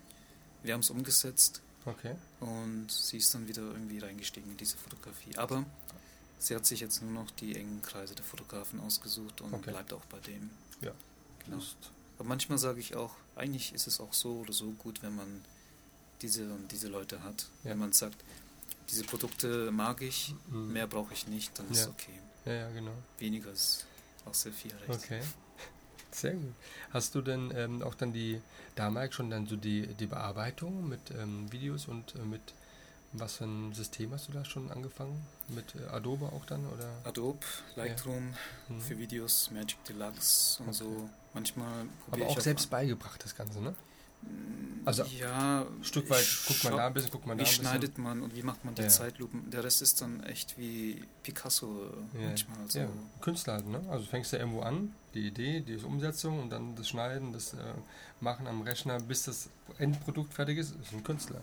[0.63, 1.61] Wir haben es umgesetzt.
[1.85, 2.17] Okay.
[2.41, 5.37] Und sie ist dann wieder irgendwie reingestiegen in diese Fotografie.
[5.37, 5.65] Aber
[6.39, 9.71] sie hat sich jetzt nur noch die engen Kreise der Fotografen ausgesucht und okay.
[9.71, 10.51] bleibt auch bei dem.
[10.81, 10.93] Ja.
[11.45, 11.63] Genau.
[12.19, 15.45] Aber manchmal sage ich auch, eigentlich ist es auch so oder so gut, wenn man
[16.23, 17.49] diese und diese Leute hat.
[17.63, 17.71] Ja.
[17.71, 18.25] Wenn man sagt,
[18.91, 20.73] diese Produkte mag ich, mhm.
[20.73, 21.89] mehr brauche ich nicht, dann ist ja.
[21.89, 22.19] okay.
[22.45, 22.93] Ja, ja, genau.
[23.19, 23.87] Weniger ist
[24.25, 25.05] auch sehr viel recht.
[25.05, 25.21] Okay.
[26.13, 26.55] Sehr gut.
[26.93, 28.41] Hast du denn ähm, auch dann die,
[28.75, 32.41] damals schon dann so die, die Bearbeitung mit ähm, Videos und äh, mit
[33.13, 35.27] was für ein System hast du da schon angefangen?
[35.49, 36.67] Mit äh, Adobe auch dann?
[36.67, 36.89] oder?
[37.05, 37.45] Adobe,
[37.75, 38.35] Lightroom
[38.69, 38.75] ja.
[38.75, 38.81] mhm.
[38.81, 40.79] für Videos, Magic Deluxe und okay.
[40.79, 41.11] so.
[41.35, 42.71] Manchmal Aber auch selbst an.
[42.71, 43.75] beigebracht das Ganze, ne?
[44.87, 47.99] Also ja, ein Stück weit guckt man da ein bisschen, guckt man da Wie schneidet
[47.99, 48.89] man und wie macht man die ja.
[48.89, 49.51] Zeitlupen?
[49.51, 52.29] Der Rest ist dann echt wie Picasso ja.
[52.29, 52.59] manchmal.
[52.69, 52.79] So.
[52.79, 52.89] Ja,
[53.21, 53.83] Künstler halt, ne?
[53.89, 57.57] Also fängst du irgendwo an, die Idee, die Umsetzung und dann das Schneiden, das äh,
[58.21, 59.49] Machen am Rechner, bis das
[59.79, 61.43] Endprodukt fertig ist, ist ein Künstler.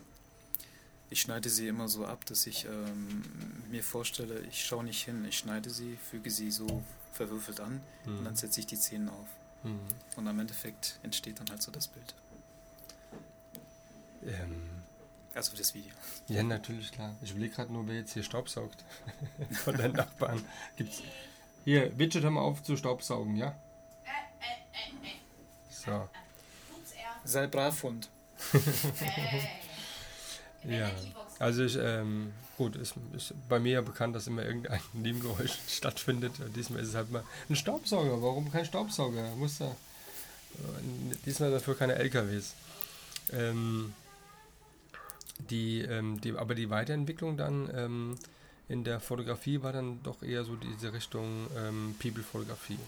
[1.09, 3.23] Ich schneide sie immer so ab, dass ich ähm,
[3.69, 6.81] mir vorstelle, ich schaue nicht hin, ich schneide sie, füge sie so
[7.11, 8.19] verwürfelt an mhm.
[8.19, 9.27] und dann setze ich die Szenen auf.
[9.63, 9.79] Mhm.
[10.15, 12.15] Und am Endeffekt entsteht dann halt so das Bild.
[14.25, 14.69] Ähm,
[15.33, 15.91] also das Video.
[16.27, 17.15] Ja, natürlich, klar.
[17.21, 18.83] Ich überlege gerade nur, wer jetzt hier staubsaugt.
[19.51, 20.43] Von deinen Nachbarn.
[20.75, 21.01] Gibt's.
[21.65, 23.55] Hier, Widget, hör mal auf zu staubsaugen, ja?
[25.69, 26.09] So.
[27.25, 28.09] Sei brav, Hund.
[30.65, 30.91] ja,
[31.39, 36.33] also ich, ähm, gut, ist, ist bei mir ja bekannt, dass immer irgendein Nebengeräusch stattfindet.
[36.55, 38.21] Diesmal ist es halt mal ein Staubsauger.
[38.21, 39.35] Warum kein Staubsauger?
[39.35, 42.53] Muss da, äh, diesmal dafür keine LKWs.
[43.31, 43.93] Ähm,
[45.49, 48.15] die, ähm, die, aber die Weiterentwicklung dann ähm,
[48.69, 52.79] in der Fotografie war dann doch eher so diese Richtung ähm, People-Fotografie.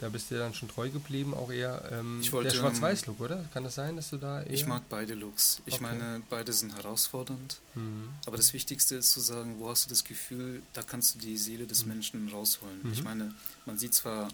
[0.00, 3.44] Da bist du dann schon treu geblieben, auch eher ähm, wollte, der Schwarz-Weiß-Look, oder?
[3.52, 4.52] Kann das sein, dass du da eher...
[4.52, 5.60] Ich mag beide Looks.
[5.66, 5.82] Ich okay.
[5.82, 7.58] meine, beide sind herausfordernd.
[7.74, 8.10] Mhm.
[8.24, 11.36] Aber das Wichtigste ist zu sagen, wo hast du das Gefühl, da kannst du die
[11.36, 11.94] Seele des mhm.
[11.94, 12.80] Menschen rausholen.
[12.84, 12.92] Mhm.
[12.92, 13.34] Ich meine,
[13.66, 14.28] man sieht zwar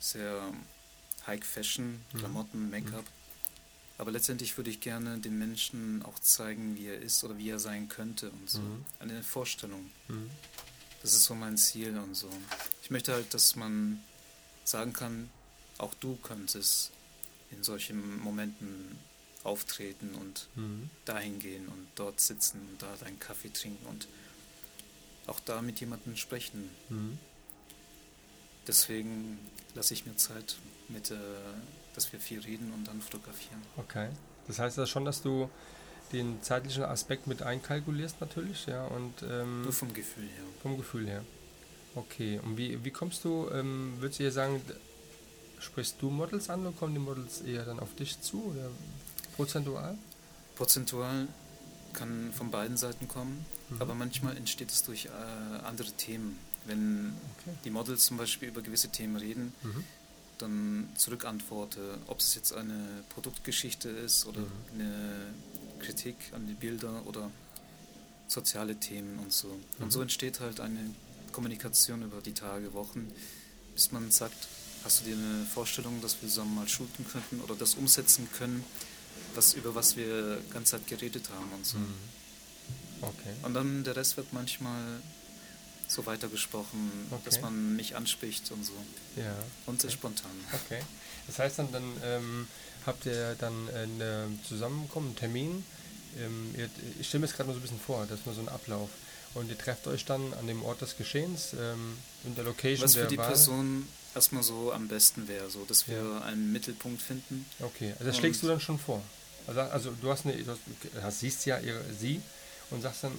[0.00, 0.40] sehr
[1.26, 2.18] High-Fashion, mhm.
[2.18, 3.04] Klamotten, Make-up,
[3.98, 7.58] aber letztendlich würde ich gerne dem Menschen auch zeigen, wie er ist oder wie er
[7.58, 8.60] sein könnte und so.
[8.60, 8.84] Mhm.
[9.00, 9.90] Eine Vorstellung.
[10.06, 10.30] Mhm.
[11.02, 12.30] Das ist so mein Ziel und so.
[12.82, 14.00] Ich möchte halt, dass man
[14.64, 15.28] sagen kann,
[15.78, 16.92] auch du könntest
[17.50, 18.98] in solchen Momenten
[19.42, 20.90] auftreten und mhm.
[21.04, 24.06] dahin gehen und dort sitzen und da deinen Kaffee trinken und
[25.26, 26.70] auch da mit jemandem sprechen.
[26.88, 27.18] Mhm.
[28.68, 29.38] Deswegen
[29.74, 30.56] lasse ich mir Zeit
[30.88, 31.16] mit äh,
[31.98, 33.60] dass wir viel reden und dann fotografieren.
[33.76, 34.08] Okay.
[34.46, 35.50] Das heißt das schon, dass du
[36.12, 40.44] den zeitlichen Aspekt mit einkalkulierst natürlich, ja, und ähm, Nur vom Gefühl her.
[40.62, 41.24] Vom Gefühl her.
[41.96, 42.40] Okay.
[42.44, 44.62] Und wie, wie kommst du, ähm, würdest du hier sagen,
[45.58, 48.70] sprichst du Models an oder kommen die Models eher dann auf dich zu oder
[49.34, 49.98] prozentual?
[50.54, 51.26] Prozentual
[51.94, 53.82] kann von beiden Seiten kommen, mhm.
[53.82, 55.08] aber manchmal entsteht es durch äh,
[55.64, 56.38] andere Themen.
[56.68, 57.56] Wenn okay.
[57.64, 59.84] die Models zum Beispiel über gewisse Themen reden, mhm
[60.38, 64.46] dann zurückantworte, ob es jetzt eine Produktgeschichte ist oder mhm.
[64.74, 65.34] eine
[65.80, 67.30] Kritik an die Bilder oder
[68.28, 69.48] soziale Themen und so.
[69.48, 69.84] Mhm.
[69.84, 70.94] Und so entsteht halt eine
[71.32, 73.10] Kommunikation über die Tage, Wochen,
[73.74, 74.48] bis man sagt,
[74.84, 78.64] hast du dir eine Vorstellung, dass wir zusammen mal shooten könnten oder das umsetzen können,
[79.34, 81.78] was, über was wir die ganze Zeit geredet haben und so.
[81.78, 81.94] Mhm.
[83.00, 83.34] Okay.
[83.42, 85.00] Und dann der Rest wird manchmal
[85.90, 87.22] so weitergesprochen, okay.
[87.24, 88.72] dass man mich anspricht und so.
[89.16, 89.34] Ja.
[89.66, 89.92] Und okay.
[89.92, 90.30] spontan.
[90.52, 90.80] Okay.
[91.26, 92.48] Das heißt dann, dann ähm,
[92.86, 95.64] habt ihr dann ein Zusammenkommen, einen Termin.
[96.18, 96.70] Ähm, ihr,
[97.00, 98.48] ich stelle mir das gerade mal so ein bisschen vor, das ist mal so ein
[98.48, 98.90] Ablauf.
[99.34, 102.94] Und ihr trefft euch dann an dem Ort des Geschehens, ähm, in der Location Was
[102.94, 103.28] für die Wahl.
[103.28, 106.20] Person erstmal so am besten wäre, so dass wir ja.
[106.22, 107.46] einen Mittelpunkt finden.
[107.60, 109.02] Okay, also das schlägst du dann schon vor.
[109.46, 110.56] Also, also du hast eine, du
[111.02, 112.20] hast, siehst ja ihre, sie
[112.70, 113.12] und sagst dann,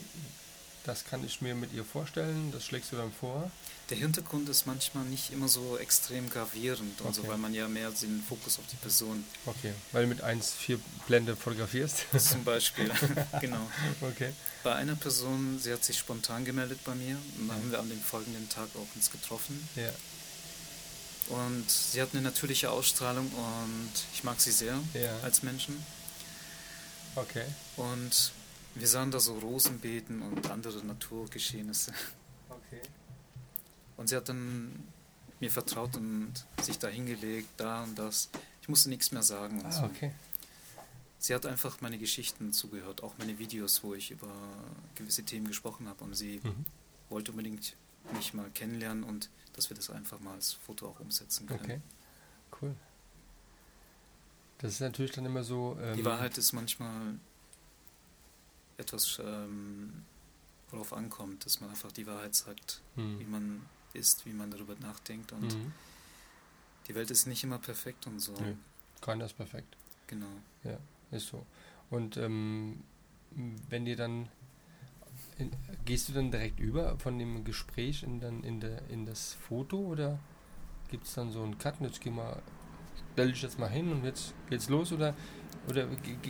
[0.84, 3.52] das kann ich mir mit ihr vorstellen, das schlägst du dann vor.
[3.90, 7.14] Der Hintergrund ist manchmal nicht immer so extrem gravierend okay.
[7.14, 9.24] so, weil man ja mehr den Fokus auf die Person.
[9.46, 12.06] Okay, weil du mit 1,4 Blende fotografierst.
[12.18, 12.92] Zum Beispiel,
[13.42, 13.68] genau.
[14.02, 14.32] Okay.
[14.64, 17.90] Bei einer Person, sie hat sich spontan gemeldet bei mir und dann haben wir an
[17.90, 19.68] dem folgenden Tag auch uns getroffen.
[19.76, 19.92] Ja.
[21.30, 25.20] Und sie hat eine natürliche Ausstrahlung und ich mag sie sehr ja.
[25.24, 25.84] als Menschen.
[27.16, 27.46] Okay.
[27.76, 28.32] Und
[28.76, 31.94] wir sahen da so Rosenbeeten und andere Naturgeschehnisse.
[32.50, 32.82] Okay.
[33.98, 34.84] Und sie hat dann
[35.40, 38.30] mir vertraut und sich da hingelegt, da und das.
[38.62, 39.64] Ich musste nichts mehr sagen.
[39.66, 39.84] ah, so.
[39.84, 40.12] okay.
[41.18, 44.34] Sie hat einfach meine Geschichten zugehört, auch meine Videos, wo ich über
[44.96, 46.04] gewisse Themen gesprochen habe.
[46.04, 46.66] Und sie mhm.
[47.10, 47.76] wollte unbedingt
[48.14, 51.60] mich mal kennenlernen und dass wir das einfach mal als Foto auch umsetzen können.
[51.62, 51.82] Okay,
[52.62, 52.76] cool.
[54.60, 55.78] Das ist natürlich dann immer so.
[55.82, 57.16] Ähm die Wahrheit ist manchmal
[58.80, 60.06] etwas, ähm,
[60.72, 63.20] worauf ankommt, dass man einfach die Wahrheit sagt, mhm.
[63.20, 63.62] wie man
[63.94, 65.32] ist, wie man darüber nachdenkt.
[65.32, 65.72] Und mhm.
[66.88, 68.34] die Welt ist nicht immer perfekt und so.
[68.34, 68.56] Nee,
[69.02, 69.76] keiner ist perfekt.
[70.08, 70.28] Genau.
[70.64, 70.78] Ja,
[71.12, 71.46] ist so.
[71.90, 72.84] Und ähm,
[73.70, 74.30] wenn dir dann
[75.38, 75.52] in,
[75.86, 79.78] gehst du dann direkt über von dem Gespräch in, dann in, der, in das Foto
[79.78, 80.20] oder
[80.90, 81.80] gibt es dann so einen Cut?
[81.82, 82.42] Jetzt geh mal,
[83.14, 85.16] stell dich jetzt mal hin und jetzt geht's los oder,
[85.68, 85.88] oder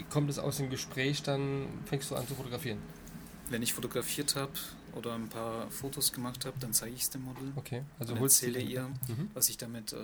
[0.09, 2.79] kommt es aus dem Gespräch, dann fängst du an zu fotografieren?
[3.49, 4.53] Wenn ich fotografiert habe
[4.93, 7.51] oder ein paar Fotos gemacht habe, dann zeige ich es dem Model.
[7.55, 9.31] Okay, also und erzähle ihr, mhm.
[9.33, 9.97] was ich damit, äh,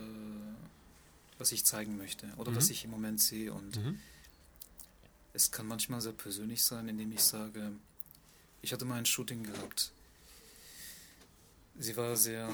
[1.38, 2.56] was ich zeigen möchte oder mhm.
[2.56, 4.00] was ich im Moment sehe und mhm.
[5.34, 7.72] es kann manchmal sehr persönlich sein, indem ich sage,
[8.62, 9.92] ich hatte mal ein Shooting gehabt.
[11.78, 12.50] Sie war sehr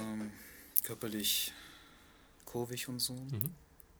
[0.83, 1.53] körperlich
[2.45, 3.13] kurvig und so.
[3.13, 3.51] Mhm.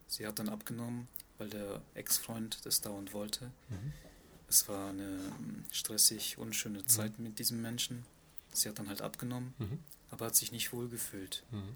[0.07, 1.07] Sie hat dann abgenommen,
[1.41, 3.45] weil der Ex-Freund das dauernd wollte.
[3.69, 3.93] Mhm.
[4.47, 6.87] Es war eine ähm, stressig, unschöne mhm.
[6.87, 7.25] Zeit mhm.
[7.25, 8.05] mit diesem Menschen.
[8.53, 9.79] Sie hat dann halt abgenommen, mhm.
[10.11, 11.43] aber hat sich nicht wohl gefühlt.
[11.49, 11.75] Mhm.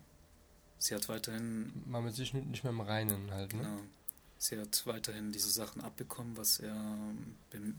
[0.78, 1.72] Sie hat weiterhin.
[1.86, 3.64] Man mit sich nicht mehr im Reinen halt, ne?
[3.64, 3.82] Genau.
[4.38, 6.76] Sie hat weiterhin diese Sachen abbekommen, was er
[7.54, 7.76] ähm,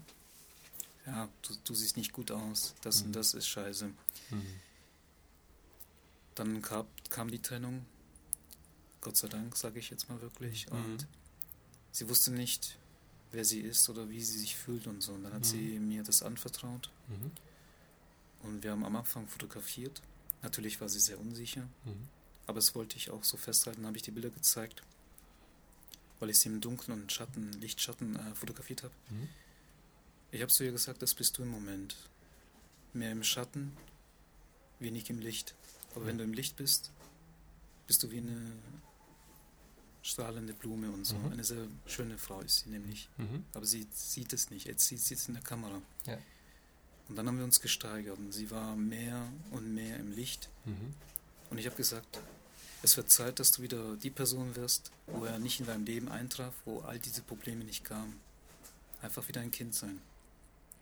[1.06, 3.06] ja, du, du siehst nicht gut aus, das mhm.
[3.06, 3.86] und das ist scheiße.
[4.30, 4.60] Mhm.
[6.34, 7.86] Dann kam, kam die Trennung,
[9.02, 10.76] Gott sei Dank, sage ich jetzt mal wirklich, mhm.
[10.76, 11.06] und
[11.96, 12.76] sie wusste nicht,
[13.32, 15.12] wer sie ist oder wie sie sich fühlt und so.
[15.12, 15.88] Und dann hat sie mhm.
[15.88, 16.90] mir das anvertraut.
[17.08, 17.30] Mhm.
[18.42, 20.02] Und wir haben am Anfang fotografiert.
[20.42, 22.06] Natürlich war sie sehr unsicher, mhm.
[22.46, 24.82] aber das wollte ich auch so festhalten, habe ich die Bilder gezeigt,
[26.20, 28.92] weil ich sie im Dunkeln und Schatten, Lichtschatten äh, fotografiert habe.
[30.30, 31.96] Ich habe zu ihr gesagt, das bist du im Moment.
[32.92, 33.74] Mehr im Schatten,
[34.80, 35.54] wenig im Licht.
[35.94, 36.08] Aber mhm.
[36.08, 36.90] wenn du im Licht bist,
[37.86, 38.52] bist du wie eine
[40.06, 41.16] strahlende Blume und so.
[41.16, 41.32] Mhm.
[41.32, 43.08] Eine sehr schöne Frau ist sie nämlich.
[43.16, 43.44] Mhm.
[43.54, 44.66] Aber sie sieht es nicht.
[44.66, 45.82] Jetzt sieht sie es in der Kamera.
[46.06, 46.16] Ja.
[47.08, 50.48] Und dann haben wir uns gesteigert und sie war mehr und mehr im Licht.
[50.64, 50.94] Mhm.
[51.50, 52.20] Und ich habe gesagt,
[52.82, 56.08] es wird Zeit, dass du wieder die Person wirst, wo er nicht in deinem Leben
[56.08, 58.20] eintraf, wo all diese Probleme nicht kamen.
[59.02, 60.00] Einfach wieder ein Kind sein.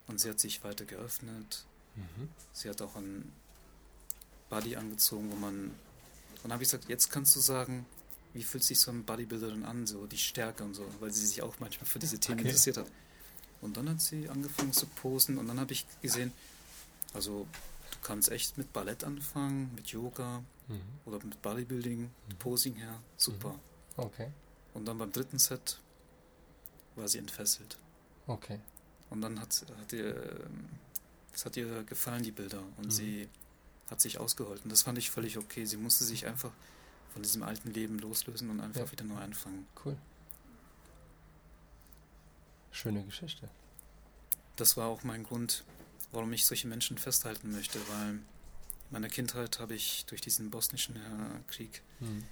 [0.06, 1.64] Und sie hat sich weiter geöffnet.
[1.96, 2.28] Mhm.
[2.52, 3.32] Sie hat auch ein
[4.50, 5.54] Body angezogen, wo man.
[5.64, 5.74] Und
[6.42, 7.86] dann habe ich gesagt, jetzt kannst du sagen,
[8.34, 11.40] wie fühlt sich so ein Bodybuilderin an, so die Stärke und so, weil sie sich
[11.40, 12.48] auch manchmal für diese Themen okay.
[12.48, 12.86] interessiert hat.
[13.60, 16.32] Und dann hat sie angefangen zu posen und dann habe ich gesehen,
[17.14, 17.46] also
[17.92, 20.80] du kannst echt mit Ballett anfangen, mit Yoga mhm.
[21.06, 22.38] oder mit Bodybuilding, mhm.
[22.38, 23.52] Posing her, super.
[23.52, 23.58] Mhm.
[23.96, 24.30] Okay.
[24.74, 25.80] Und dann beim dritten Set
[26.96, 27.78] war sie entfesselt.
[28.26, 28.58] Okay.
[29.10, 30.48] Und dann hat, hat ihr,
[31.32, 32.62] es hat ihr gefallen, die Bilder.
[32.78, 32.90] Und mhm.
[32.90, 33.28] sie
[33.88, 34.68] hat sich ausgeholten.
[34.68, 35.64] Das fand ich völlig okay.
[35.66, 36.50] Sie musste sich einfach
[37.14, 38.92] von diesem alten Leben loslösen und einfach ja.
[38.92, 39.66] wieder neu anfangen.
[39.84, 39.96] Cool.
[42.72, 43.48] Schöne Geschichte.
[44.56, 45.64] Das war auch mein Grund,
[46.10, 48.24] warum ich solche Menschen festhalten möchte, weil in
[48.90, 50.96] meiner Kindheit habe ich durch diesen bosnischen
[51.46, 52.24] Krieg mhm.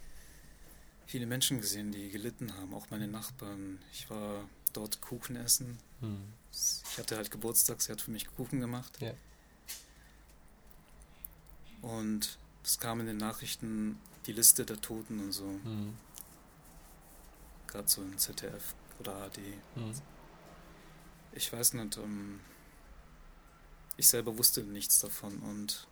[1.06, 3.78] viele Menschen gesehen, die gelitten haben, auch meine Nachbarn.
[3.92, 5.78] Ich war dort Kuchen essen.
[6.00, 6.24] Mhm.
[6.50, 9.00] Ich hatte halt Geburtstag, sie hat für mich Kuchen gemacht.
[9.00, 9.14] Ja.
[11.82, 15.44] Und es kam in den Nachrichten die Liste der Toten und so.
[15.44, 15.96] Mhm.
[17.66, 19.40] Gerade so im ZDF oder AD.
[19.74, 19.92] Mhm.
[21.32, 22.40] Ich weiß nicht, um, ähm,
[23.96, 25.86] ich selber wusste nichts davon und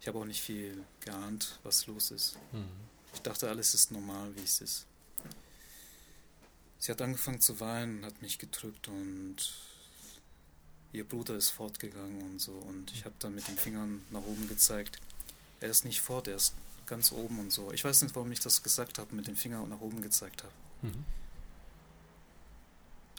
[0.00, 2.38] Ich habe auch nicht viel geahnt, was los ist.
[2.52, 2.64] Mhm.
[3.12, 4.86] Ich dachte, alles ist normal, wie es ist.
[6.78, 9.36] Sie hat angefangen zu weinen, hat mich gedrückt und
[10.92, 12.52] ihr Bruder ist fortgegangen und so.
[12.52, 14.98] Und ich habe dann mit den Fingern nach oben gezeigt.
[15.60, 16.54] Er ist nicht fort, er ist
[16.86, 17.72] ganz oben und so.
[17.72, 20.52] Ich weiß nicht, warum ich das gesagt habe, mit den Fingern nach oben gezeigt habe.
[20.82, 21.04] Mhm.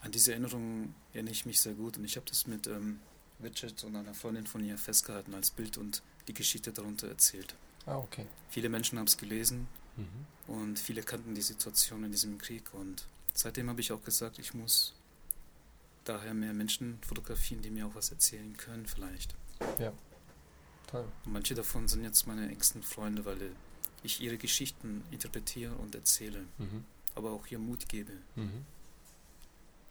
[0.01, 2.99] An diese Erinnerung erinnere ich mich sehr gut und ich habe das mit ähm,
[3.39, 7.56] Widget und einer Freundin von ihr festgehalten als Bild und die Geschichte darunter erzählt.
[7.86, 8.25] Ah, okay.
[8.49, 10.54] Viele Menschen haben es gelesen mhm.
[10.54, 14.54] und viele kannten die Situation in diesem Krieg und seitdem habe ich auch gesagt, ich
[14.54, 14.93] muss
[16.04, 19.36] daher mehr Menschen fotografieren, die mir auch was erzählen können vielleicht.
[19.80, 19.93] Ja.
[20.91, 21.06] Toll.
[21.25, 23.51] Manche davon sind jetzt meine engsten Freunde, weil
[24.04, 26.84] ich ihre Geschichten interpretiere und erzähle, mhm.
[27.15, 28.12] aber auch ihr Mut gebe.
[28.36, 28.65] Mhm.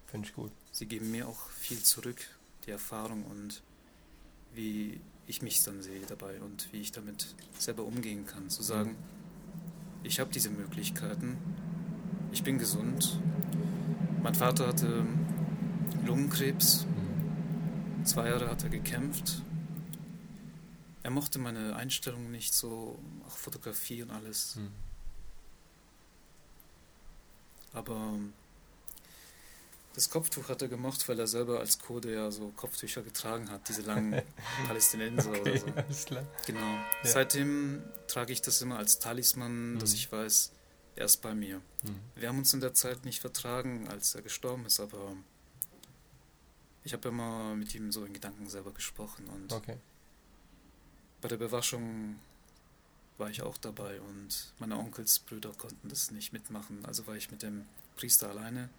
[0.07, 0.53] Finde ich gut.
[0.73, 2.21] Sie geben mir auch viel zurück,
[2.67, 3.63] die Erfahrung und
[4.55, 8.51] wie ich mich dann sehe dabei und wie ich damit selber umgehen kann.
[8.51, 8.97] Zu sagen,
[10.03, 11.39] ich habe diese Möglichkeiten,
[12.33, 13.21] ich bin gesund.
[14.23, 15.07] Mein Vater hatte
[16.05, 16.87] Lungenkrebs,
[18.05, 19.43] zwei Jahre hat er gekämpft.
[21.03, 24.57] Er mochte meine Einstellung nicht so, auch Fotografie und alles.
[24.57, 24.71] Mhm.
[27.73, 28.15] Aber
[29.95, 33.69] das Kopftuch hat er gemacht, weil er selber als Kurde ja so Kopftücher getragen hat,
[33.69, 34.23] diese langen
[34.67, 35.67] Palästinenser okay, oder so.
[35.75, 36.27] Alles klar.
[36.47, 36.61] Genau.
[36.61, 36.85] Ja.
[37.05, 39.79] Seitdem trage ich das immer als Talisman, mhm.
[39.79, 40.53] dass ich weiß,
[40.97, 41.59] er ist bei mir.
[41.83, 42.01] Mhm.
[42.15, 45.17] Wir haben uns in der Zeit nicht vertragen, als er gestorben ist, aber
[46.85, 49.77] ich habe immer mit ihm so in Gedanken selber gesprochen und okay.
[51.21, 52.17] Bei der Bewaschung
[53.19, 57.43] war ich auch dabei und meine Onkelsbrüder konnten das nicht mitmachen, also war ich mit
[57.43, 58.71] dem Priester alleine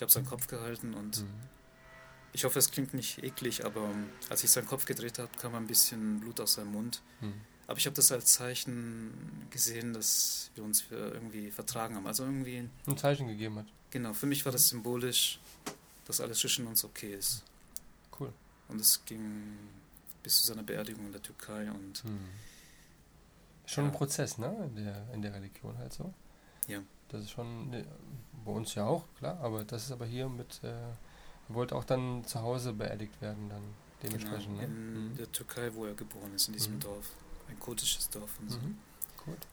[0.00, 1.28] ich habe seinen Kopf gehalten und mhm.
[2.32, 5.54] ich hoffe, es klingt nicht eklig, aber ähm, als ich seinen Kopf gedreht habe, kam
[5.54, 7.02] ein bisschen Blut aus seinem Mund.
[7.20, 7.34] Mhm.
[7.66, 9.12] Aber ich habe das als Zeichen
[9.50, 12.06] gesehen, dass wir uns irgendwie vertragen haben.
[12.06, 12.68] Also irgendwie.
[12.86, 13.66] Ein Zeichen gegeben hat.
[13.90, 15.38] Genau, für mich war das symbolisch,
[16.06, 17.44] dass alles zwischen uns okay ist.
[18.18, 18.32] Cool.
[18.68, 19.58] Und es ging
[20.22, 22.04] bis zu seiner Beerdigung in der Türkei und.
[22.04, 22.28] Mhm.
[23.66, 23.90] Schon ja.
[23.90, 24.70] ein Prozess, ne?
[24.74, 26.12] In der, in der Religion halt so.
[26.66, 26.82] Ja.
[27.08, 27.84] Das ist schon ne,
[28.44, 30.74] bei uns ja auch, klar, aber das ist aber hier mit, äh,
[31.48, 33.62] wollte auch dann zu Hause beerdigt werden, dann
[34.02, 34.60] dementsprechend.
[34.60, 35.14] Genau, in ne?
[35.16, 36.80] der Türkei, wo er geboren ist, in diesem mhm.
[36.80, 37.10] Dorf.
[37.48, 38.58] Ein kurdisches Dorf und so.
[38.58, 38.78] Mhm.
[39.24, 39.46] Gut.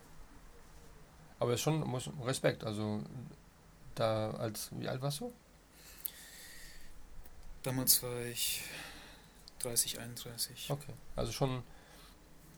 [1.39, 3.03] Aber ist schon muss, Respekt, also
[3.95, 5.34] da als, wie alt warst du?
[7.63, 8.63] Damals war ich
[9.60, 10.67] 30, 31.
[10.70, 11.63] Okay, also schon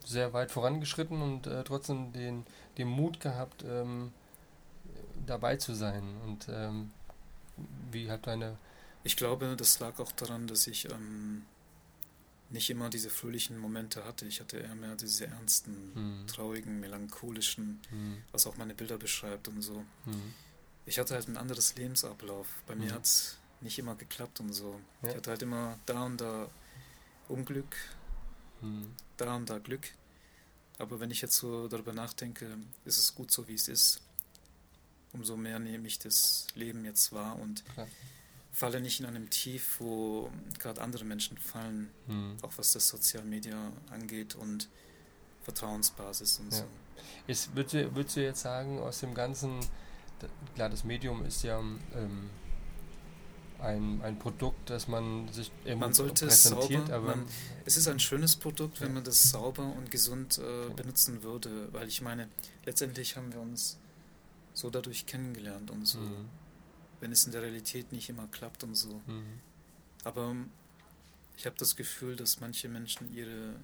[0.05, 2.45] sehr weit vorangeschritten und äh, trotzdem den,
[2.77, 4.11] den Mut gehabt, ähm,
[5.25, 6.03] dabei zu sein.
[6.25, 6.91] Und ähm,
[7.91, 8.57] wie hat deine.
[9.03, 11.45] Ich glaube, das lag auch daran, dass ich ähm,
[12.49, 14.25] nicht immer diese fröhlichen Momente hatte.
[14.25, 16.27] Ich hatte eher mehr diese ernsten, hm.
[16.27, 18.23] traurigen, melancholischen, hm.
[18.31, 19.85] was auch meine Bilder beschreibt und so.
[20.05, 20.33] Hm.
[20.85, 22.47] Ich hatte halt ein anderes Lebensablauf.
[22.65, 22.95] Bei mir hm.
[22.95, 24.79] hat es nicht immer geklappt und so.
[25.03, 25.09] Ja.
[25.09, 26.49] Ich hatte halt immer da und da
[27.29, 27.75] Unglück,
[28.61, 28.93] hm.
[29.17, 29.87] da und da Glück.
[30.77, 34.01] Aber wenn ich jetzt so darüber nachdenke, ist es gut so, wie es ist
[35.13, 37.87] umso mehr nehme ich das Leben jetzt wahr und Klar.
[38.51, 42.37] falle nicht in einem Tief, wo gerade andere Menschen fallen, mhm.
[42.41, 44.69] auch was das Social Media angeht und
[45.43, 46.59] Vertrauensbasis und ja.
[46.59, 46.65] so.
[47.27, 49.59] Ist, würdest, du, würdest du jetzt sagen, aus dem Ganzen,
[50.55, 52.29] klar, das Medium ist ja ähm,
[53.61, 57.25] ein, ein Produkt, das man sich eben man sollte präsentiert, sauber, aber man,
[57.65, 61.87] es ist ein schönes Produkt, wenn man das sauber und gesund äh, benutzen würde, weil
[61.87, 62.29] ich meine,
[62.65, 63.77] letztendlich haben wir uns
[64.53, 65.99] so dadurch kennengelernt und so.
[65.99, 66.29] Mhm.
[66.99, 69.01] Wenn es in der Realität nicht immer klappt und so.
[69.07, 69.39] Mhm.
[70.03, 70.35] Aber
[71.37, 73.55] ich habe das Gefühl, dass manche Menschen ihre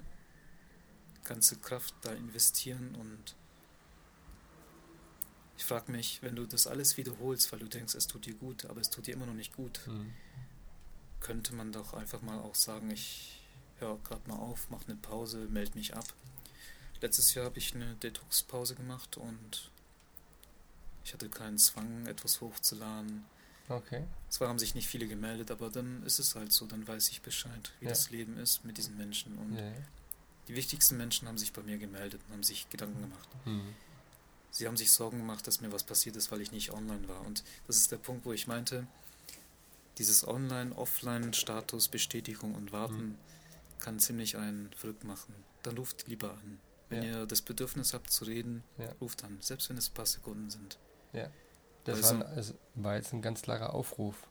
[1.24, 3.34] ganze Kraft da investieren und
[5.56, 8.66] ich frage mich, wenn du das alles wiederholst, weil du denkst, es tut dir gut,
[8.66, 10.12] aber es tut dir immer noch nicht gut, mhm.
[11.20, 13.40] könnte man doch einfach mal auch sagen, ich
[13.78, 16.06] höre gerade mal auf, mache eine Pause, melde mich ab.
[17.00, 19.70] Letztes Jahr habe ich eine Detox-Pause gemacht und
[21.04, 23.24] ich hatte keinen Zwang, etwas hochzuladen.
[23.68, 24.04] Okay.
[24.28, 27.22] Zwar haben sich nicht viele gemeldet, aber dann ist es halt so, dann weiß ich
[27.22, 27.90] Bescheid, wie ja.
[27.90, 29.36] das Leben ist mit diesen Menschen.
[29.38, 29.72] Und ja.
[30.48, 33.28] die wichtigsten Menschen haben sich bei mir gemeldet und haben sich Gedanken gemacht.
[33.44, 33.74] Mhm.
[34.56, 37.20] Sie haben sich Sorgen gemacht, dass mir was passiert ist, weil ich nicht online war.
[37.26, 38.86] Und das ist der Punkt, wo ich meinte,
[39.98, 43.18] dieses Online-Offline-Status, Bestätigung und Warten mhm.
[43.80, 45.34] kann ziemlich einen verrückt machen.
[45.62, 46.58] Dann ruft lieber an.
[46.88, 47.20] Wenn ja.
[47.20, 48.64] ihr das Bedürfnis habt zu reden,
[48.98, 50.78] ruft an, selbst wenn es ein paar Sekunden sind.
[51.12, 51.30] Ja.
[51.84, 54.26] Das also, war, also war jetzt ein ganz klarer Aufruf,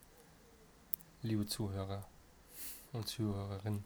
[1.21, 2.03] liebe Zuhörer
[2.93, 3.85] und Zuhörerinnen.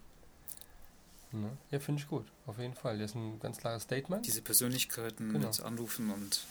[1.32, 1.50] Ne?
[1.70, 2.98] Ja, finde ich gut, auf jeden Fall.
[2.98, 4.26] Das ist ein ganz klares Statement.
[4.26, 5.48] Diese Persönlichkeiten genau.
[5.48, 6.42] mit Anrufen und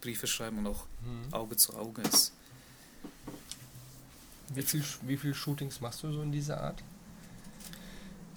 [0.00, 1.32] Briefe schreiben und auch mhm.
[1.32, 2.32] Auge zu Auge ist.
[4.54, 6.82] Wie viel, wie viel Shootings machst du so in dieser Art?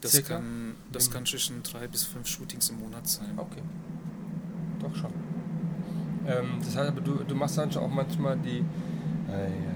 [0.01, 0.35] Das Circa?
[0.35, 3.33] kann, das kann zwischen drei bis fünf Shootings im Monat sein.
[3.37, 3.61] Okay.
[4.79, 5.13] Doch schon.
[6.27, 8.59] Ähm, das heißt aber, du, du machst dann auch manchmal die,
[9.29, 9.74] äh, Bahn.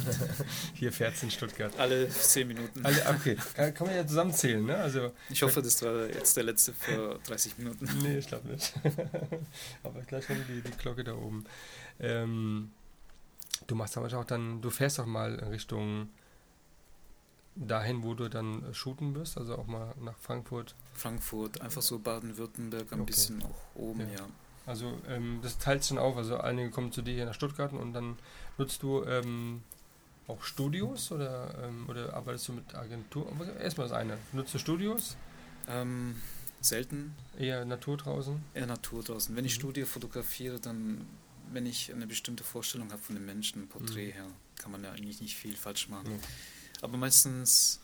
[0.74, 1.72] Hier fährt es in Stuttgart.
[1.78, 2.84] Alle zehn Minuten.
[2.84, 4.76] Alle, okay, kann, kann man ja zusammenzählen, ne?
[4.76, 7.88] Also, ich hoffe, das war jetzt der letzte für 30 Minuten.
[8.02, 8.72] nee, ich glaube nicht.
[9.82, 11.44] aber gleich schon die, die Glocke da oben.
[12.00, 12.70] Ähm,
[13.66, 16.08] du machst aber auch dann, du fährst doch mal in Richtung
[17.54, 20.74] dahin, wo du dann shooten wirst, also auch mal nach Frankfurt.
[20.94, 23.06] Frankfurt, einfach so Baden-Württemberg, ein okay.
[23.06, 24.20] bisschen auch oben, ja.
[24.20, 24.26] ja.
[24.64, 27.92] Also ähm, das teilt schon auf, also einige kommen zu dir hier nach Stuttgart und
[27.92, 28.16] dann
[28.58, 29.62] nutzt du ähm,
[30.32, 33.30] auch Studios oder, ähm, oder arbeitest du mit Agentur?
[33.60, 34.18] Erstmal das eine.
[34.32, 35.16] Nutzt du Studios?
[35.68, 36.16] Ähm,
[36.60, 37.14] selten.
[37.38, 38.42] Eher Natur draußen?
[38.54, 39.36] Eher Natur draußen.
[39.36, 39.60] Wenn ich mhm.
[39.60, 41.06] Studie fotografiere, dann,
[41.52, 44.12] wenn ich eine bestimmte Vorstellung habe von dem Menschen, Porträt mhm.
[44.12, 44.26] her,
[44.58, 46.14] kann man ja eigentlich nicht viel falsch machen.
[46.14, 46.20] Mhm.
[46.80, 47.80] Aber meistens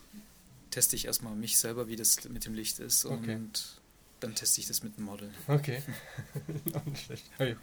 [0.70, 3.36] teste ich erstmal mich selber, wie das mit dem Licht ist okay.
[3.36, 3.80] und
[4.20, 5.30] dann teste ich das mit dem Model.
[5.46, 5.82] Okay.
[6.86, 7.24] nicht schlecht.
[7.36, 7.56] Hey,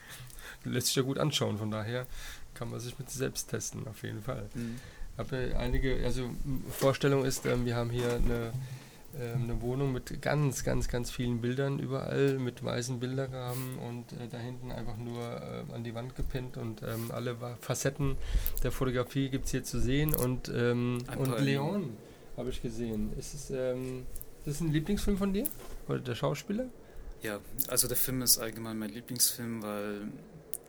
[0.63, 2.07] lässt sich ja gut anschauen, von daher
[2.56, 4.49] kann man sich mit selbst testen, auf jeden Fall.
[4.53, 4.78] Mhm.
[5.18, 6.30] habe einige, also
[6.72, 8.51] Vorstellung ist, ähm, wir haben hier eine,
[9.20, 14.28] ähm, eine Wohnung mit ganz, ganz, ganz vielen Bildern überall, mit weißen Bilderrahmen und äh,
[14.30, 18.18] da hinten einfach nur äh, an die Wand gepinnt und ähm, alle Facetten
[18.64, 21.95] der Fotografie gibt es hier zu sehen und, ähm, und Leon
[22.38, 23.14] habe ich gesehen.
[23.18, 24.06] Ist es, ähm,
[24.45, 25.45] ist das ein Lieblingsfilm von dir?
[25.88, 26.66] Oder der Schauspieler?
[27.24, 27.39] Ja,
[27.70, 30.01] also der Film ist allgemein mein Lieblingsfilm, weil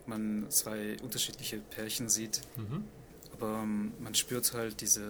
[0.08, 2.40] man zwei unterschiedliche Pärchen sieht.
[2.56, 2.84] Mhm.
[3.32, 5.06] Aber um, man spürt halt diese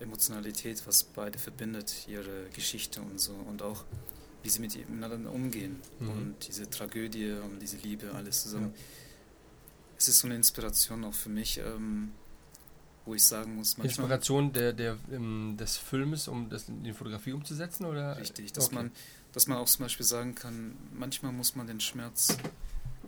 [0.00, 3.32] Emotionalität, was beide verbindet, ihre Geschichte und so.
[3.32, 3.84] Und auch,
[4.42, 5.80] wie sie miteinander umgehen.
[5.98, 6.10] Mhm.
[6.10, 8.72] Und diese Tragödie und diese Liebe, alles zusammen.
[8.74, 8.82] Ja.
[9.98, 11.58] Es ist so eine Inspiration auch für mich.
[11.58, 12.12] Ähm,
[13.10, 14.04] wo ich sagen muss, manchmal.
[14.04, 17.84] Inspiration der, der, um, des Filmes, um das in die Fotografie umzusetzen?
[17.86, 18.16] Oder?
[18.16, 18.74] Richtig, dass, okay.
[18.76, 18.92] man,
[19.32, 22.36] dass man auch zum Beispiel sagen kann, manchmal muss man den Schmerz,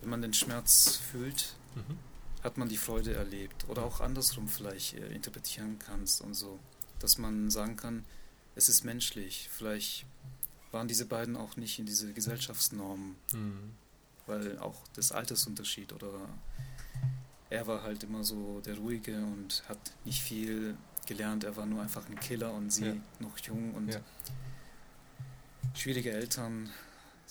[0.02, 1.98] wenn man den Schmerz fühlt, mhm.
[2.42, 3.68] hat man die Freude erlebt.
[3.68, 6.58] Oder auch andersrum vielleicht äh, interpretieren kannst und so.
[6.98, 8.04] Dass man sagen kann,
[8.54, 9.48] es ist menschlich.
[9.50, 10.04] Vielleicht
[10.72, 13.16] waren diese beiden auch nicht in diese Gesellschaftsnormen.
[13.32, 13.74] Mhm.
[14.26, 16.28] Weil auch das Altersunterschied oder
[17.50, 20.76] er war halt immer so der Ruhige und hat nicht viel
[21.06, 21.44] gelernt.
[21.44, 22.96] Er war nur einfach ein Killer und sie ja.
[23.20, 24.00] noch jung und ja.
[25.74, 26.70] schwierige Eltern.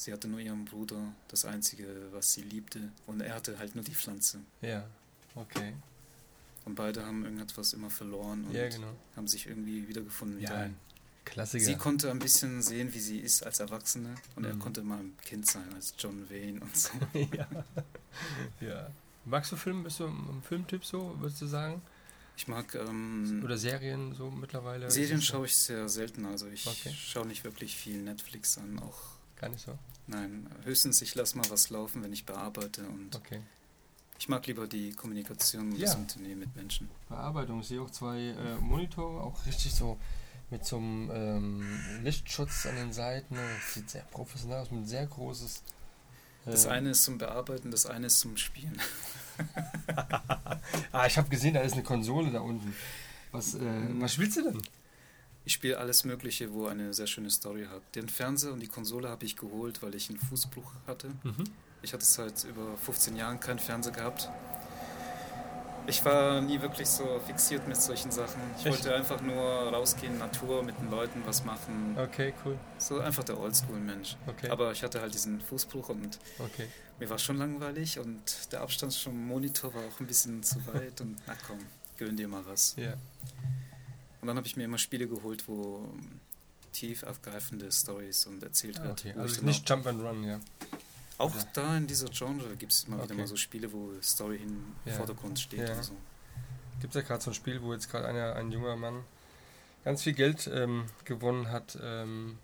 [0.01, 2.91] Sie hatte nur ihren Bruder, das Einzige, was sie liebte.
[3.05, 4.39] Und er hatte halt nur die Pflanze.
[4.61, 4.83] Ja,
[5.35, 5.73] okay.
[6.65, 8.95] Und beide haben irgendetwas immer verloren und ja, genau.
[9.15, 10.41] haben sich irgendwie wiedergefunden.
[10.41, 10.75] Ja, ein
[11.23, 11.63] Klassiker.
[11.63, 14.49] Sie konnte ein bisschen sehen, wie sie ist als Erwachsene und mhm.
[14.49, 16.89] er konnte mal ein Kind sein als John Wayne und so.
[17.37, 17.47] ja.
[18.59, 18.87] ja.
[19.25, 19.83] Magst du Film?
[19.83, 21.79] Bist du ein Filmtyp so, würdest du sagen?
[22.37, 22.73] Ich mag.
[22.73, 24.89] Ähm, Oder Serien so mittlerweile?
[24.89, 26.25] Serien schaue ich sehr selten.
[26.25, 26.91] Also ich okay.
[26.91, 28.79] schaue nicht wirklich viel Netflix an.
[28.79, 29.77] Auch Gar nicht so?
[30.07, 32.87] Nein, höchstens ich lasse mal was laufen, wenn ich bearbeite.
[32.87, 33.41] Und okay.
[34.19, 35.87] Ich mag lieber die Kommunikation ja.
[35.87, 36.89] das Unternehmen mit Menschen.
[37.09, 37.61] Bearbeitung.
[37.61, 39.97] Ich sehe auch zwei äh, Monitore, auch richtig so
[40.49, 43.35] mit so einem ähm, Lichtschutz an den Seiten.
[43.35, 45.63] Das sieht sehr professionell aus, mit sehr großes
[46.45, 48.79] das eine ist zum Bearbeiten, das eine ist zum Spielen.
[50.91, 52.73] ah, ich habe gesehen, da ist eine Konsole da unten.
[53.31, 53.59] Was, äh,
[53.93, 54.61] was spielst du denn?
[55.43, 57.81] Ich spiele alles Mögliche, wo eine sehr schöne Story hat.
[57.95, 61.09] Den Fernseher und die Konsole habe ich geholt, weil ich einen Fußbruch hatte.
[61.23, 61.43] Mhm.
[61.81, 64.29] Ich hatte seit über 15 Jahren keinen Fernseher gehabt.
[65.87, 68.39] Ich war nie wirklich so fixiert mit solchen Sachen.
[68.59, 68.85] Ich Echt?
[68.85, 71.97] wollte einfach nur rausgehen, Natur, mit den Leuten was machen.
[71.97, 72.57] Okay, cool.
[72.77, 74.15] So einfach der Oldschool-Mensch.
[74.27, 74.49] Okay.
[74.49, 76.67] Aber ich hatte halt diesen Fußbruch und okay.
[76.99, 81.01] mir war schon langweilig und der Abstand zum Monitor war auch ein bisschen zu weit
[81.01, 81.57] und na komm,
[81.97, 82.75] gönn dir mal was.
[82.77, 82.93] Ja.
[84.21, 85.89] Und dann habe ich mir immer Spiele geholt, wo
[86.71, 89.09] tief aufgreifende Stories und erzählt ah, okay.
[89.09, 89.17] wird.
[89.17, 90.39] Also nicht Jump and Run, ja.
[91.17, 91.43] Auch ja.
[91.53, 93.05] da in dieser Genre gibt es immer okay.
[93.05, 94.93] wieder mal so Spiele, wo Story im ja.
[94.93, 95.67] Vordergrund steht.
[95.67, 95.83] Ja.
[95.83, 95.93] So.
[96.79, 99.03] Gibt es ja gerade so ein Spiel, wo jetzt gerade ein junger Mann
[99.83, 102.37] ganz viel Geld ähm, gewonnen hat ähm,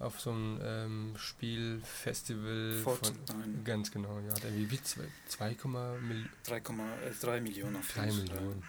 [0.00, 2.80] auf so einem ähm, Spielfestival.
[2.82, 3.16] Fortnite.
[3.64, 4.32] Ganz genau, ja.
[4.32, 8.62] Hat irgendwie 2,3 Mil Millionen auf 3 Millionen.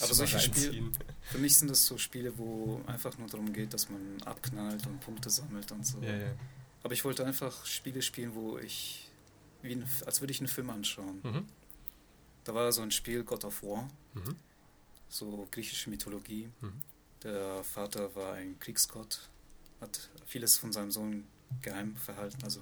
[0.00, 0.90] Aber solche Spiele,
[1.22, 5.00] für mich sind das so Spiele, wo einfach nur darum geht, dass man abknallt und
[5.00, 6.00] Punkte sammelt und so.
[6.00, 6.34] Ja, ja.
[6.82, 9.08] Aber ich wollte einfach Spiele spielen, wo ich,
[9.62, 11.20] wie ein, als würde ich einen Film anschauen.
[11.22, 11.46] Mhm.
[12.42, 14.34] Da war so ein Spiel, God of War, mhm.
[15.08, 16.50] so griechische Mythologie.
[16.60, 16.72] Mhm.
[17.22, 19.30] Der Vater war ein Kriegsgott,
[19.80, 21.24] hat vieles von seinem Sohn
[21.62, 22.60] geheim verhalten, also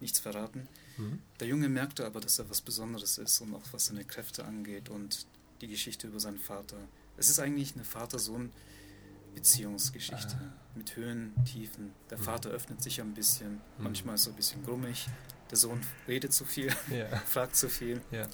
[0.00, 0.68] nichts verraten.
[0.96, 1.20] Mhm.
[1.40, 4.88] Der Junge merkte aber, dass er was Besonderes ist und auch was seine Kräfte angeht
[4.88, 5.26] und
[5.60, 6.76] die Geschichte über seinen Vater.
[7.16, 10.52] Es ist eigentlich eine Vater-Sohn-Beziehungsgeschichte ah.
[10.74, 11.92] mit Höhen, Tiefen.
[12.10, 12.22] Der mhm.
[12.22, 13.60] Vater öffnet sich ein bisschen, mhm.
[13.78, 15.06] manchmal ist er ein bisschen grummig.
[15.50, 17.06] Der Sohn redet zu viel, ja.
[17.26, 18.00] fragt zu viel.
[18.10, 18.26] Ja.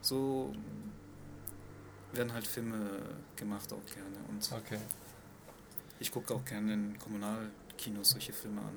[0.00, 0.54] So
[2.12, 3.00] werden halt Filme
[3.36, 4.18] gemacht auch gerne.
[4.28, 4.78] Und okay.
[6.02, 8.76] Ich gucke auch gerne in Kommunalkinos solche Filme an.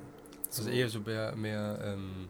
[0.49, 2.29] So also eher so mehr, mehr ähm,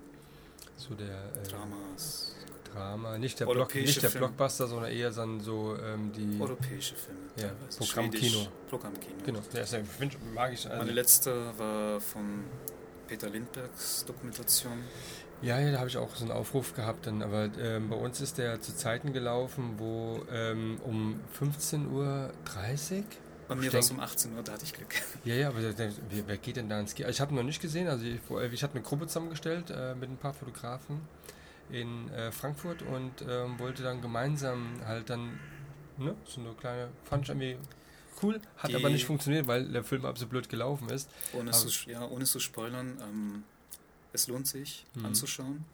[0.77, 2.35] so der äh, Dramas.
[2.73, 7.21] Drama, nicht der, Block, nicht der Blockbuster, sondern eher dann so ähm, die europäische Filme.
[7.37, 8.47] Ja, Programmkino.
[8.69, 9.15] Programmkino.
[9.25, 9.79] Genau, ja, ist ja,
[10.33, 10.65] mag ich.
[10.65, 12.43] Also Meine letzte war von
[13.07, 14.83] Peter Lindbergs Dokumentation.
[15.41, 18.19] Ja, ja, da habe ich auch so einen Aufruf gehabt, dann, aber ähm, bei uns
[18.19, 22.31] ist der zu Zeiten gelaufen, wo ähm, um 15.30 Uhr
[23.47, 24.95] bei mir war es um 18 Uhr, da hatte ich Glück.
[25.23, 27.07] Ja, ja, aber wer, geht denn da ins Kino?
[27.07, 28.19] Also ich habe noch nicht gesehen, also ich,
[28.53, 31.01] ich habe eine Gruppe zusammengestellt äh, mit ein paar Fotografen
[31.69, 35.39] in äh, Frankfurt und ähm, wollte dann gemeinsam halt dann,
[35.97, 37.57] ne, so eine kleine, fand ich irgendwie
[38.21, 41.09] cool, hat Die, aber nicht funktioniert, weil der Film absolut blöd gelaufen ist.
[41.33, 43.43] Ohne, zu, ja, ohne zu spoilern, ähm,
[44.13, 45.07] es lohnt sich mhm.
[45.07, 45.65] anzuschauen.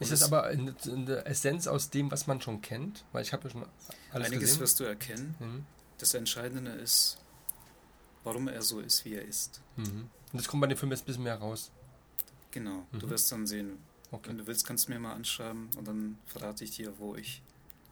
[0.00, 3.04] Ist es aber in, in, der Essenz aus dem, was man schon kennt?
[3.12, 3.66] Weil ich habe ja schon
[4.12, 4.60] alles Einiges gesehen.
[4.60, 5.34] wirst du erkennen.
[5.38, 5.66] Mhm.
[6.00, 7.18] Das Entscheidende ist,
[8.24, 9.60] warum er so ist, wie er ist.
[9.76, 10.08] Mhm.
[10.32, 11.70] Und das kommt bei dem Film jetzt ein bisschen mehr raus.
[12.50, 12.98] Genau, mhm.
[12.98, 13.78] du wirst dann sehen.
[14.10, 14.30] Okay.
[14.30, 17.42] Wenn du willst, kannst du mir mal anschreiben und dann verrate ich dir, wo ich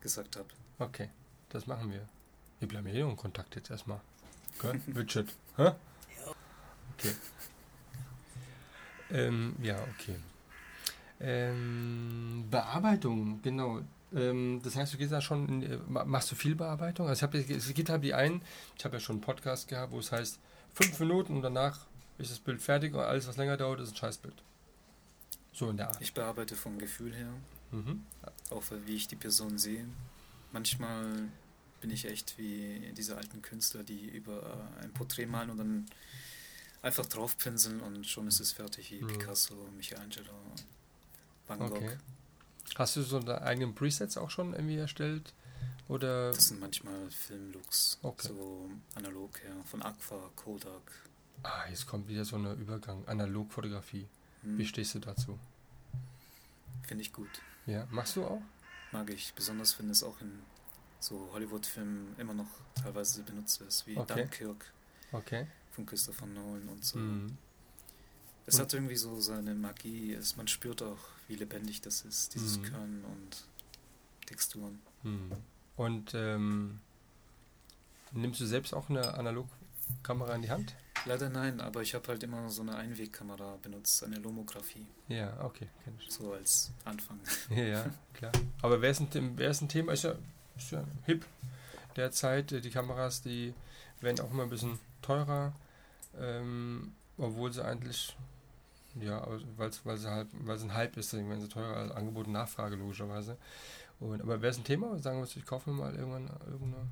[0.00, 0.48] gesagt habe.
[0.78, 1.10] Okay,
[1.50, 2.08] das machen wir.
[2.60, 4.00] Wir bleiben hier in Kontakt jetzt erstmal.
[4.58, 4.80] Okay?
[4.96, 5.28] Richard.
[5.56, 5.72] Hä?
[6.96, 7.14] Okay.
[9.10, 10.16] Ähm, ja, okay.
[11.20, 13.82] Ähm, Bearbeitung, genau.
[14.14, 17.08] Ähm, das heißt, du gehst da schon, in, äh, machst du viel Bearbeitung?
[17.08, 18.42] Also ich hab, es gibt halt die einen,
[18.76, 20.38] ich habe ja schon einen Podcast gehabt, wo es heißt,
[20.72, 21.86] fünf Minuten und danach
[22.18, 24.42] ist das Bild fertig und alles, was länger dauert, ist ein Scheißbild.
[25.52, 26.00] So in der Art.
[26.00, 27.32] Ich bearbeite vom Gefühl her,
[27.72, 28.04] mhm.
[28.50, 29.86] auch wie ich die Person sehe.
[30.52, 31.28] Manchmal
[31.80, 35.86] bin ich echt wie diese alten Künstler, die über ein Porträt malen und dann
[36.82, 39.08] einfach draufpinseln und schon ist es fertig, wie mhm.
[39.08, 40.32] Picasso, Michelangelo,
[41.46, 41.76] Van Gogh.
[41.76, 41.96] Okay.
[42.78, 45.34] Hast du so deine eigenen Presets auch schon irgendwie erstellt?
[45.88, 46.30] Oder?
[46.30, 48.28] Das sind manchmal Filmlooks, okay.
[48.28, 50.92] so analog her, von Aqua, Kodak.
[51.42, 54.06] Ah, jetzt kommt wieder so ein Übergang, Analogfotografie.
[54.42, 54.58] Hm.
[54.58, 55.36] Wie stehst du dazu?
[56.82, 57.28] Finde ich gut.
[57.66, 58.42] Ja, machst du auch?
[58.92, 60.38] Mag ich, besonders wenn es auch in
[61.00, 62.48] so Hollywood-Filmen immer noch
[62.80, 64.22] teilweise benutzt ist, wie okay.
[64.22, 64.72] Dunkirk
[65.10, 65.48] okay.
[65.72, 66.98] von Christopher Nolan und so.
[66.98, 67.36] Mhm.
[68.46, 72.58] Es hat irgendwie so seine Magie, es, man spürt auch, wie lebendig das ist, dieses
[72.58, 72.62] mhm.
[72.64, 73.44] Können und
[74.26, 74.78] Texturen.
[75.02, 75.32] Mhm.
[75.76, 76.80] Und ähm,
[78.12, 80.74] nimmst du selbst auch eine Analogkamera in die Hand?
[81.04, 84.84] Leider nein, aber ich habe halt immer so eine Einwegkamera benutzt, eine Lomographie.
[85.08, 86.12] Ja, okay, kenn ich.
[86.12, 87.20] So als Anfang.
[87.50, 88.32] Ja, ja klar.
[88.62, 89.92] Aber wer ist ein, wer ist ein Thema?
[89.92, 90.14] Ist ja,
[90.56, 91.24] ist ja hip
[91.96, 92.50] derzeit.
[92.50, 93.54] Die Kameras, die
[94.00, 95.52] werden auch immer ein bisschen teurer,
[96.18, 98.16] ähm, obwohl sie eigentlich
[99.00, 99.26] ja,
[99.56, 102.26] weil's, weil sie halt, weil es ein Hype ist, deswegen werden sie teurer als Angebot
[102.26, 103.36] und Nachfrage logischerweise.
[104.00, 104.98] Und, aber wäre es ein Thema?
[104.98, 106.88] Sagen wir, ich kaufe mir mal irgendwann irgendeine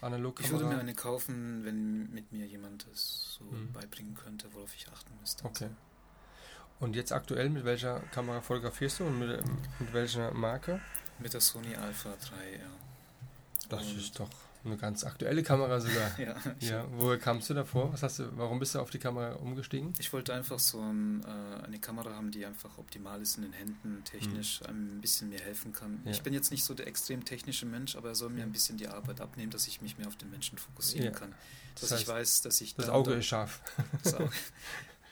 [0.00, 0.54] Analogkamera.
[0.54, 3.72] Ich würde mir eine kaufen, wenn mit mir jemand es so mhm.
[3.72, 5.44] beibringen könnte, worauf ich achten müsste.
[5.44, 5.68] Okay.
[6.78, 9.42] Und jetzt aktuell mit welcher Kamera fotografierst du und mit,
[9.80, 10.80] mit welcher Marke?
[11.18, 13.68] Mit der Sony Alpha 3R.
[13.68, 14.30] Das und ist doch
[14.66, 16.10] eine ganz aktuelle Kamera sogar.
[16.18, 16.36] ja.
[16.60, 16.86] ja.
[16.96, 17.92] Woher kamst du davor?
[17.92, 19.92] Was hast du, warum bist du auf die Kamera umgestiegen?
[19.98, 23.52] Ich wollte einfach so ein, äh, eine Kamera haben, die einfach optimal ist in den
[23.52, 24.66] Händen, technisch mhm.
[24.68, 26.00] ein bisschen mehr helfen kann.
[26.04, 26.10] Ja.
[26.10, 28.76] Ich bin jetzt nicht so der extrem technische Mensch, aber er soll mir ein bisschen
[28.76, 31.18] die Arbeit abnehmen, dass ich mich mehr auf den Menschen fokussieren ja.
[31.18, 31.34] kann.
[31.74, 33.60] Dass das heißt, ich weiß, dass ich das Auge ist scharf.
[34.02, 34.30] Das Auge,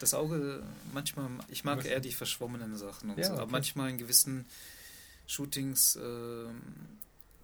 [0.01, 3.41] das Auge, manchmal, ich mag eher die verschwommenen Sachen und so, okay.
[3.41, 4.45] aber manchmal in gewissen
[5.27, 6.47] Shootings, äh,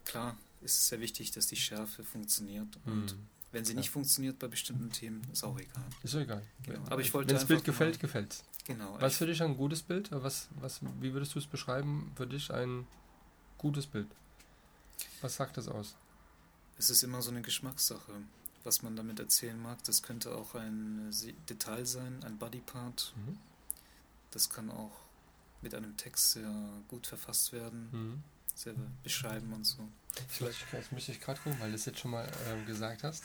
[0.05, 2.79] klar, ist es sehr wichtig, dass die Schärfe funktioniert.
[2.85, 3.27] Und mhm.
[3.53, 3.93] wenn sie nicht ja.
[3.93, 5.85] funktioniert bei bestimmten Themen, ist auch egal.
[6.03, 6.43] Ist auch egal.
[6.63, 6.81] Genau.
[6.87, 8.45] Aber ich wollte Wenn das Bild gefällt, gefällt es.
[8.65, 8.97] Genau.
[9.01, 10.11] Was für dich ein gutes Bild?
[10.13, 12.13] Was, was, wie würdest du es beschreiben?
[12.15, 12.87] Für dich ein
[13.59, 14.09] gutes Bild?
[15.23, 15.97] Was sagt das aus?
[16.77, 18.13] Es ist immer so eine Geschmackssache,
[18.65, 19.83] was man damit erzählen mag.
[19.85, 21.11] Das könnte auch ein
[21.49, 23.15] Detail sein, ein Bodypart.
[23.17, 23.39] Mhm.
[24.31, 24.93] Das kann auch
[25.63, 26.53] mit einem Text sehr
[26.89, 27.89] gut verfasst werden.
[27.93, 28.23] Mhm
[28.59, 29.89] selber beschreiben und so.
[30.29, 33.25] Vielleicht das müsste ich gerade gucken, weil du das jetzt schon mal ähm, gesagt hast.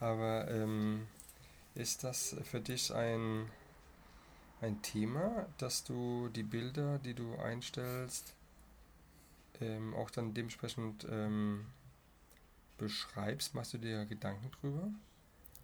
[0.00, 1.06] Aber ähm,
[1.74, 3.50] ist das für dich ein,
[4.60, 8.34] ein Thema, dass du die Bilder, die du einstellst,
[9.60, 11.66] ähm, auch dann dementsprechend ähm,
[12.78, 14.88] beschreibst, machst du dir Gedanken drüber?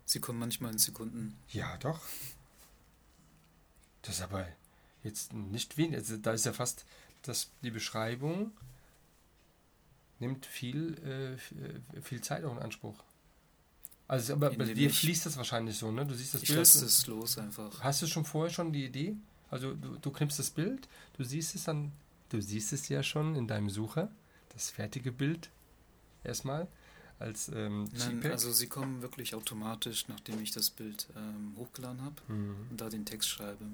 [0.04, 1.36] Sie kommen manchmal in Sekunden.
[1.48, 2.00] Ja, doch.
[4.02, 4.46] Das ist aber
[5.02, 5.96] jetzt nicht wenig.
[5.96, 6.84] Also da ist ja fast
[7.22, 8.52] das, die Beschreibung
[10.20, 11.38] nimmt viel,
[11.94, 13.02] äh, viel Zeit auch in Anspruch.
[14.06, 16.04] Also aber bei dir fließt das wahrscheinlich so, ne?
[16.04, 16.66] Du siehst das ich Bild.
[16.66, 17.80] Ich lasse es los einfach.
[17.82, 19.16] Hast du schon vorher schon die Idee?
[19.50, 21.92] Also du, du knippst das Bild, du siehst es dann,
[22.28, 24.10] du siehst es ja schon in deinem Sucher,
[24.52, 25.50] das fertige Bild
[26.22, 26.68] erstmal
[27.18, 32.16] als ähm, Nein, also sie kommen wirklich automatisch, nachdem ich das Bild ähm, hochgeladen habe
[32.28, 32.66] mhm.
[32.70, 33.64] und da den Text schreibe.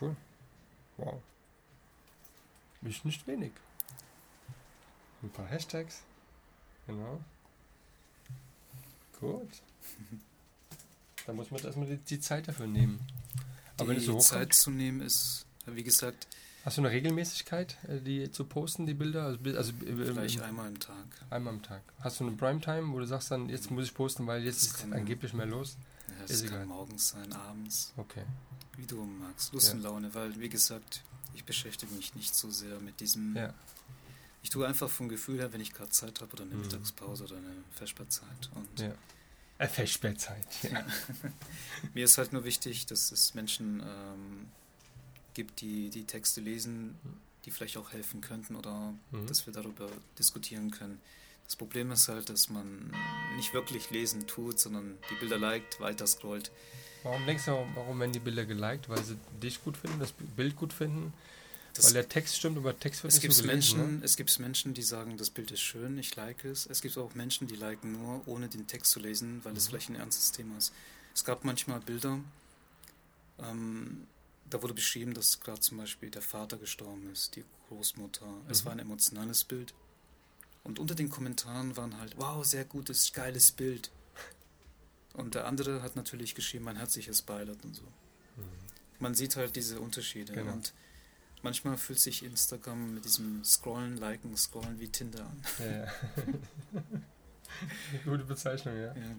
[0.00, 0.16] Cool.
[0.96, 1.20] Wow.
[2.82, 3.52] Ist nicht wenig.
[5.22, 6.02] Ein paar Hashtags.
[6.86, 7.20] Genau.
[9.20, 9.48] Gut.
[11.24, 12.98] Da muss man erstmal die, die Zeit dafür nehmen.
[13.78, 16.26] Aber die so Zeit zu nehmen ist, wie gesagt.
[16.64, 19.24] Hast du eine Regelmäßigkeit, äh, die zu posten, die Bilder?
[19.24, 21.06] Also, also äh, Vielleicht äh, einmal im Tag.
[21.30, 21.82] Einmal am Tag.
[22.00, 24.84] Hast du eine Primetime, wo du sagst dann, jetzt muss ich posten, weil jetzt ist
[24.92, 25.76] angeblich mehr los?
[26.08, 26.66] Ja, das ist kann egal.
[26.66, 27.92] morgens sein, abends.
[27.96, 28.24] Okay.
[28.76, 29.52] Wie du magst.
[29.52, 29.74] Lust ja.
[29.74, 31.02] und Laune, weil, wie gesagt,
[31.34, 33.36] ich beschäftige mich nicht so sehr mit diesem.
[33.36, 33.54] Ja.
[34.42, 36.62] Ich tue einfach vom Gefühl her, wenn ich gerade Zeit habe oder eine mhm.
[36.62, 38.50] Mittagspause oder eine Vesperzeit.
[38.54, 38.94] Und ja.
[39.58, 40.46] Eine Vesperzeit.
[40.62, 40.84] Ja.
[41.94, 44.48] Mir ist halt nur wichtig, dass es Menschen ähm,
[45.34, 46.98] gibt, die die Texte lesen,
[47.44, 49.26] die vielleicht auch helfen könnten oder mhm.
[49.26, 49.88] dass wir darüber
[50.18, 51.00] diskutieren können.
[51.44, 52.92] Das Problem ist halt, dass man
[53.36, 56.50] nicht wirklich lesen tut, sondern die Bilder liked, weiter scrollt.
[57.02, 58.88] Warum denkst du, warum werden die Bilder geliked?
[58.88, 61.12] Weil sie dich gut finden, das Bild gut finden?
[61.74, 64.04] Das Weil der Text stimmt, aber Text wird es nicht so gelesen, Menschen, ne?
[64.04, 66.66] Es gibt Menschen, die sagen, das Bild ist schön, ich like es.
[66.66, 69.58] Es gibt auch Menschen, die liken nur, ohne den Text zu lesen, weil mhm.
[69.58, 70.72] es vielleicht ein ernstes Thema ist.
[71.14, 72.20] Es gab manchmal Bilder,
[73.38, 74.06] ähm,
[74.50, 78.26] da wurde beschrieben, dass gerade zum Beispiel der Vater gestorben ist, die Großmutter.
[78.26, 78.50] Mhm.
[78.50, 79.72] Es war ein emotionales Bild.
[80.64, 83.90] Und unter den Kommentaren waren halt, wow, sehr gutes, geiles Bild.
[85.14, 87.82] Und der andere hat natürlich geschrieben, mein herzliches Beileid und so.
[87.82, 88.44] Mhm.
[88.98, 90.34] Man sieht halt diese Unterschiede.
[90.34, 90.52] Genau.
[90.52, 90.72] Und
[91.42, 95.44] manchmal fühlt sich Instagram mit diesem Scrollen, Liken, Scrollen wie Tinder an.
[95.58, 95.92] Ja.
[98.04, 98.94] Gute Bezeichnung, ja.
[98.94, 99.16] ja.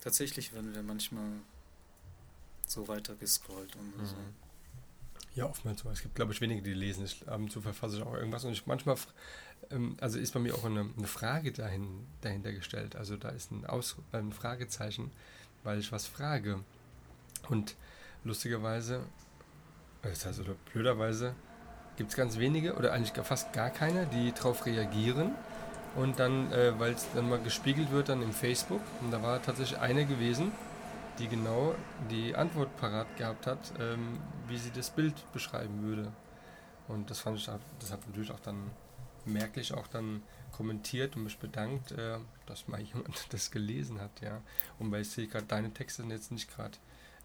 [0.00, 1.28] Tatsächlich werden wir manchmal
[2.66, 4.06] so weiter gescrollt und mhm.
[4.06, 4.16] so.
[5.34, 5.90] Ja, oftmals so.
[5.90, 7.04] Es gibt, glaube ich, wenige, die lesen.
[7.04, 8.96] Ich, ab und zu verfasse ich auch irgendwas und ich manchmal,
[9.70, 12.96] ähm, also ist bei mir auch eine, eine Frage dahin, dahinter gestellt.
[12.96, 15.10] Also da ist ein, Aus, ein Fragezeichen,
[15.62, 16.64] weil ich was frage.
[17.48, 17.76] Und
[18.24, 19.04] lustigerweise
[20.02, 21.34] das heißt, oder blöderweise
[21.96, 25.32] gibt es ganz wenige oder eigentlich fast gar keine, die darauf reagieren.
[25.96, 28.80] Und dann, äh, weil es dann mal gespiegelt wird, dann im Facebook.
[29.00, 30.52] Und da war tatsächlich eine gewesen,
[31.18, 31.74] die genau
[32.10, 36.12] die Antwort parat gehabt hat, ähm, wie sie das Bild beschreiben würde.
[36.86, 37.46] Und das fand ich,
[37.80, 38.70] das hat natürlich auch dann
[39.24, 40.22] merklich auch dann
[40.52, 44.40] kommentiert und mich bedankt, äh, dass mal jemand das gelesen hat, ja.
[44.78, 46.78] Und weil ich sehe gerade, deine Texte sind jetzt nicht gerade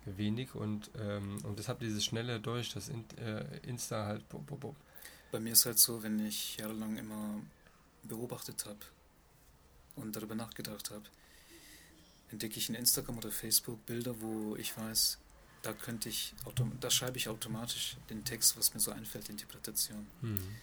[0.05, 4.27] wenig und, ähm, und deshalb dieses schnelle durch, das in, äh, Insta halt.
[4.29, 4.75] Bo, bo, bo.
[5.31, 7.41] Bei mir ist halt so, wenn ich jahrelang immer
[8.03, 8.79] beobachtet habe
[9.95, 11.03] und darüber nachgedacht habe,
[12.29, 15.19] entdecke ich in Instagram oder Facebook Bilder, wo ich weiß,
[15.61, 16.35] da könnte ich,
[16.79, 20.05] da schreibe ich automatisch den Text, was mir so einfällt, Interpretation.
[20.21, 20.55] Mhm.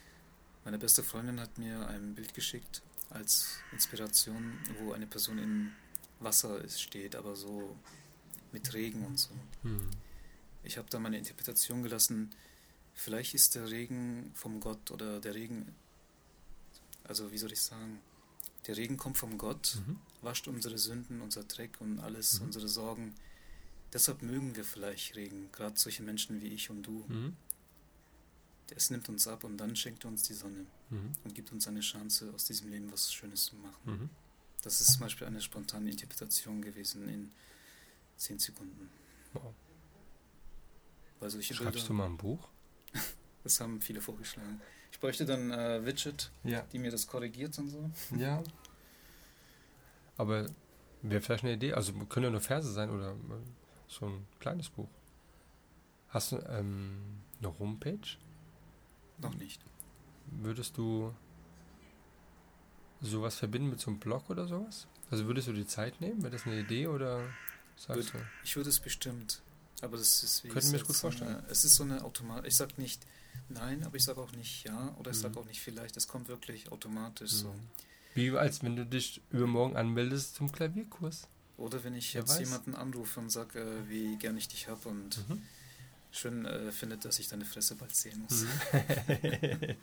[0.65, 5.73] Meine beste Freundin hat mir ein Bild geschickt als Inspiration, wo eine Person in
[6.21, 7.77] Wasser steht, aber so
[8.53, 9.31] mit Regen und so.
[9.63, 9.89] Mhm.
[10.63, 12.31] Ich habe da meine Interpretation gelassen,
[12.95, 15.75] vielleicht ist der Regen vom Gott oder der Regen,
[17.05, 18.01] also wie soll ich sagen,
[18.67, 19.99] der Regen kommt vom Gott, mhm.
[20.23, 22.47] wascht unsere Sünden, unser Dreck und alles, mhm.
[22.47, 23.15] unsere Sorgen.
[23.93, 27.05] Deshalb mögen wir vielleicht Regen, gerade solche Menschen wie ich und du.
[27.09, 27.37] Mhm.
[28.77, 31.13] Es nimmt uns ab und dann schenkt uns die Sonne mhm.
[31.25, 33.81] und gibt uns eine Chance, aus diesem Leben was Schönes zu machen.
[33.85, 34.11] Mhm.
[34.63, 37.33] Das ist zum Beispiel eine spontane Interpretation gewesen in
[38.21, 38.91] Zehn Sekunden.
[39.33, 39.55] Wow.
[41.21, 42.49] Weil solche Schreibst Bilder, du mal ein Buch?
[43.45, 44.61] das haben viele vorgeschlagen.
[44.93, 46.61] Ich bräuchte dann äh, Widget, ja.
[46.71, 47.91] die mir das korrigiert und so.
[48.15, 48.43] Ja.
[50.19, 50.47] Aber
[51.01, 51.73] wäre vielleicht eine Idee.
[51.73, 53.17] Also können ja nur Verse sein oder äh,
[53.89, 54.91] so ein kleines Buch.
[56.09, 58.19] Hast du ähm, eine Homepage?
[59.17, 59.63] Noch nicht.
[60.27, 61.15] Würdest du
[63.01, 64.89] sowas verbinden mit so einem Blog oder sowas?
[65.11, 66.23] Also würdest du die Zeit nehmen?
[66.23, 67.23] Wäre das eine Idee oder?
[67.81, 69.41] Sagst Würde, ich würde es bestimmt.
[69.81, 71.37] Aber das ist wie Könnte mir das gut vorstellen.
[71.37, 72.47] Eine, es ist so eine Automat.
[72.47, 73.01] Ich sage nicht
[73.49, 75.23] nein, aber ich sage auch nicht ja oder ich mhm.
[75.23, 75.97] sage auch nicht vielleicht.
[75.97, 77.37] Es kommt wirklich automatisch mhm.
[77.37, 77.55] so.
[78.15, 81.27] Wie als wenn du dich übermorgen anmeldest zum Klavierkurs.
[81.57, 82.41] Oder wenn ich Wer jetzt weiß.
[82.41, 85.43] jemanden anrufe und sage, äh, wie gern ich dich habe und mhm.
[86.11, 88.45] schön äh, findet, dass ich deine Fresse bald sehen muss.
[88.45, 89.77] Mhm.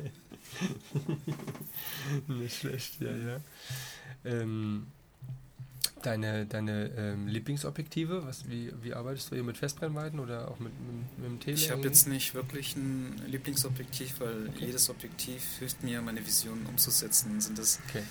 [2.40, 3.42] Nicht schlecht, ja, ja.
[4.24, 4.88] Ähm,
[6.08, 10.72] deine deine ähm, Lieblingsobjektive, was, wie, wie arbeitest du hier mit Festbrennweiten oder auch mit,
[10.80, 11.58] mit, mit dem Tele?
[11.58, 14.66] Ich habe jetzt nicht wirklich ein Lieblingsobjektiv, weil okay.
[14.66, 17.40] jedes Objektiv hilft mir, meine Vision umzusetzen.
[17.42, 18.04] Sind das okay.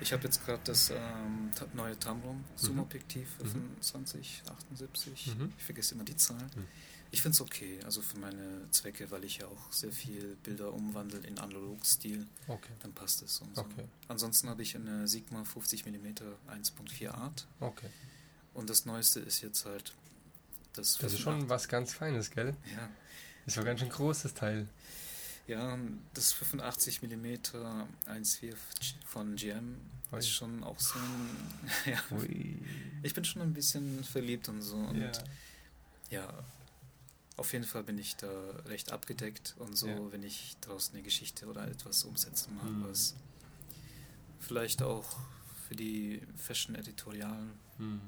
[0.00, 2.44] Ich habe jetzt gerade das ähm, neue Tamron mhm.
[2.56, 3.48] Zoom-Objektiv mhm.
[3.48, 5.36] 25, 78.
[5.38, 5.52] Mhm.
[5.56, 6.50] Ich vergesse immer die Zahlen.
[6.54, 6.66] Mhm.
[7.14, 10.72] Ich finde es okay, also für meine Zwecke, weil ich ja auch sehr viel Bilder
[10.72, 12.26] umwandle in Analog-Stil.
[12.48, 12.72] Okay.
[12.80, 13.36] Dann passt es.
[13.36, 13.46] So.
[13.54, 13.84] okay.
[14.08, 16.06] Ansonsten habe ich eine Sigma 50 mm
[16.48, 17.46] 1.4 Art.
[17.60, 17.86] Okay.
[18.52, 19.92] Und das Neueste ist jetzt halt
[20.72, 20.98] das.
[20.98, 22.56] Das ist schon was ganz Feines, gell?
[22.74, 22.90] Ja.
[23.46, 24.66] Das war ganz schön großes Teil.
[25.46, 25.78] Ja,
[26.14, 28.56] das 85 mm 1.4
[29.06, 29.76] von GM
[30.10, 30.18] Ui.
[30.18, 31.60] ist schon auch so ein.
[31.92, 32.02] ja.
[33.04, 34.74] Ich bin schon ein bisschen verliebt und so.
[34.74, 35.12] Und ja,
[36.10, 36.44] ja
[37.36, 38.28] auf jeden Fall bin ich da
[38.66, 40.12] recht abgedeckt und so, ja.
[40.12, 42.84] wenn ich draußen eine Geschichte oder etwas umsetzen mag, mhm.
[42.88, 43.14] was
[44.38, 45.16] vielleicht auch
[45.66, 48.00] für die Fashion-Editorialen mhm.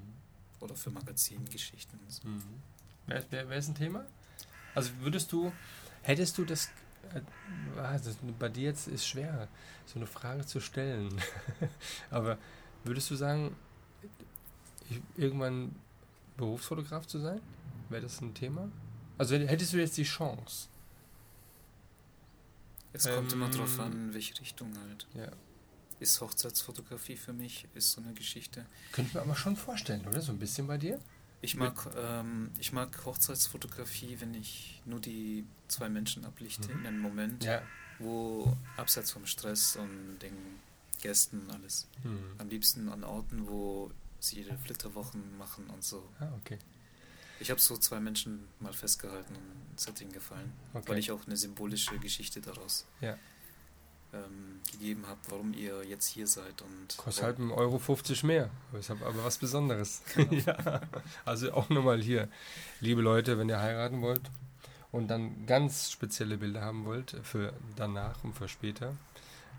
[0.60, 1.98] oder für Magazingeschichten.
[2.08, 2.28] So.
[2.28, 2.42] Mhm.
[3.06, 4.06] Wer, wer, wer ist ein Thema?
[4.74, 5.52] Also würdest du,
[6.02, 6.70] hättest du das,
[7.14, 9.48] äh, also bei dir jetzt ist schwer,
[9.86, 11.20] so eine Frage zu stellen,
[12.10, 12.38] aber
[12.84, 13.56] würdest du sagen,
[15.16, 15.74] irgendwann
[16.36, 17.40] Berufsfotograf zu sein?
[17.88, 18.68] Wäre das ein Thema?
[19.18, 20.68] Also hättest du jetzt die Chance.
[22.92, 25.06] Es ähm, kommt immer drauf ähm, an, in welche Richtung halt.
[25.14, 25.30] Ja.
[26.00, 28.66] Ist Hochzeitsfotografie für mich, ist so eine Geschichte.
[28.92, 30.20] Könnte ich mir aber schon vorstellen, oder?
[30.20, 31.00] So ein bisschen bei dir?
[31.40, 36.80] Ich mag, ähm, ich mag Hochzeitsfotografie, wenn ich nur die zwei Menschen ablichte mhm.
[36.80, 37.62] in einem Moment, ja.
[37.98, 40.36] wo abseits vom Stress und den
[41.00, 41.86] Gästen alles.
[42.02, 42.18] Mhm.
[42.38, 46.08] Am liebsten an Orten, wo sie ihre Flitterwochen machen und so.
[46.18, 46.58] Ah, okay.
[47.40, 50.88] Ich habe so zwei Menschen mal festgehalten und es hat ihnen gefallen, okay.
[50.88, 53.16] weil ich auch eine symbolische Geschichte daraus ja.
[54.12, 56.62] ähm, gegeben habe, warum ihr jetzt hier seid.
[56.62, 58.50] Und Kostet halt einen Euro 50 mehr.
[58.78, 60.02] Ich habe aber was Besonderes.
[60.14, 60.32] Genau.
[60.46, 60.80] ja.
[61.24, 62.28] Also auch nochmal hier,
[62.80, 64.22] liebe Leute, wenn ihr heiraten wollt
[64.92, 68.94] und dann ganz spezielle Bilder haben wollt für danach und für später,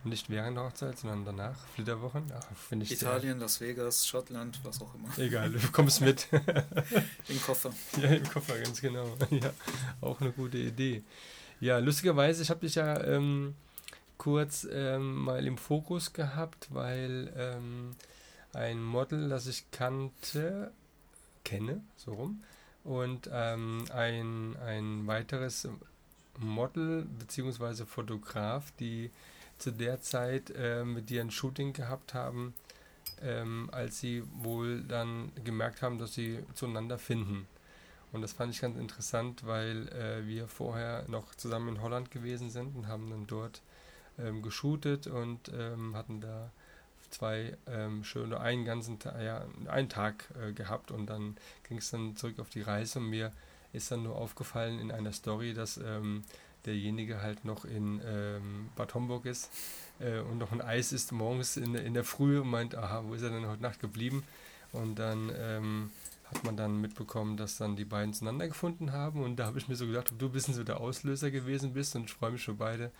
[0.09, 2.23] nicht während der Hochzeit, sondern danach, Flitterwochen.
[2.33, 2.45] Ach,
[2.79, 5.09] ich Italien, Las Vegas, Schottland, was auch immer.
[5.17, 6.27] Egal, du kommst mit.
[7.27, 7.73] Im Koffer.
[8.01, 9.05] Ja, im Koffer, ganz genau.
[9.29, 9.51] Ja,
[10.01, 11.03] auch eine gute Idee.
[11.59, 13.55] Ja, lustigerweise, ich habe dich ja ähm,
[14.17, 17.95] kurz ähm, mal im Fokus gehabt, weil ähm,
[18.53, 20.71] ein Model, das ich kannte,
[21.43, 22.43] kenne, so rum,
[22.83, 25.67] und ähm, ein, ein weiteres
[26.39, 27.85] Model bzw.
[27.85, 29.11] Fotograf, die
[29.57, 32.53] zu der Zeit äh, mit dir ein Shooting gehabt haben,
[33.21, 37.47] ähm, als sie wohl dann gemerkt haben, dass sie zueinander finden.
[38.11, 42.49] Und das fand ich ganz interessant, weil äh, wir vorher noch zusammen in Holland gewesen
[42.49, 43.61] sind und haben dann dort
[44.17, 46.51] ähm, geshootet und ähm, hatten da
[47.09, 51.37] zwei ähm, schöne, einen ganzen Tag, ja, einen Tag äh, gehabt und dann
[51.67, 53.31] ging es dann zurück auf die Reise und mir
[53.73, 56.23] ist dann nur aufgefallen in einer Story, dass ähm,
[56.67, 59.49] derjenige halt noch in ähm, Bad Homburg ist
[59.99, 63.13] äh, und noch ein Eis ist morgens in, in der Früh und meint, aha, wo
[63.13, 64.23] ist er denn heute Nacht geblieben?
[64.73, 65.91] Und dann ähm,
[66.25, 69.67] hat man dann mitbekommen, dass dann die beiden zueinander gefunden haben und da habe ich
[69.67, 72.43] mir so gedacht, ob du bisschen so der Auslöser gewesen bist und ich freue mich
[72.43, 72.91] für beide,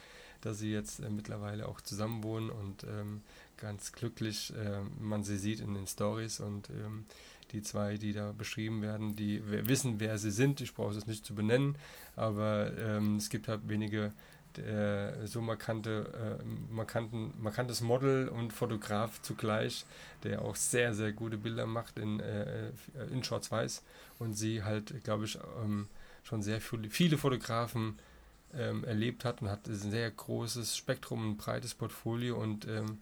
[0.42, 3.22] dass sie jetzt äh, mittlerweile auch zusammen wohnen und ähm,
[3.58, 7.06] ganz glücklich äh, man sie sieht in den Stories und ähm,
[7.52, 10.62] die zwei, die da beschrieben werden, die wissen, wer sie sind.
[10.62, 11.76] Ich brauche es nicht zu benennen,
[12.16, 14.12] aber ähm, es gibt halt wenige
[14.58, 19.86] äh, so markante, äh, markanten, markantes Model und Fotograf zugleich,
[20.24, 22.72] der auch sehr, sehr gute Bilder macht in, äh,
[23.12, 23.84] in Schwarz-Weiß
[24.20, 25.88] und sie halt, glaube ich, ähm,
[26.24, 28.00] schon sehr viele, viele Fotografen
[28.54, 33.00] ähm, erlebt hat und hat ein sehr großes Spektrum, ein breites Portfolio und, ähm,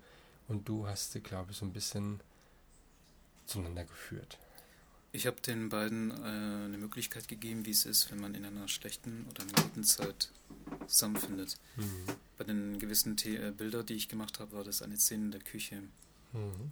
[0.48, 2.20] und du hast, glaube ich, so ein bisschen
[3.46, 4.38] zueinander geführt.
[5.12, 8.68] Ich habe den beiden äh, eine Möglichkeit gegeben, wie es ist, wenn man in einer
[8.68, 10.30] schlechten oder einer guten Zeit
[10.88, 11.58] zusammenfindet.
[11.78, 12.06] Mhm.
[12.38, 15.32] Bei den gewissen The äh, Bildern, die ich gemacht habe, war das eine Szene in
[15.32, 15.84] der Küche.
[16.34, 16.72] Mhm.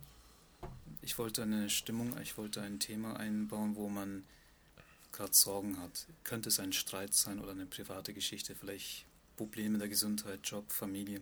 [1.02, 4.24] Ich wollte eine Stimmung, ich wollte ein Thema einbauen, wo man
[5.14, 6.06] gerade Sorgen hat.
[6.24, 9.06] Könnte es ein Streit sein oder eine private Geschichte, vielleicht
[9.38, 11.22] Probleme der Gesundheit, Job, Familie.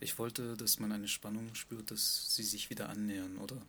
[0.00, 3.60] Ich wollte, dass man eine Spannung spürt, dass sie sich wieder annähern, oder?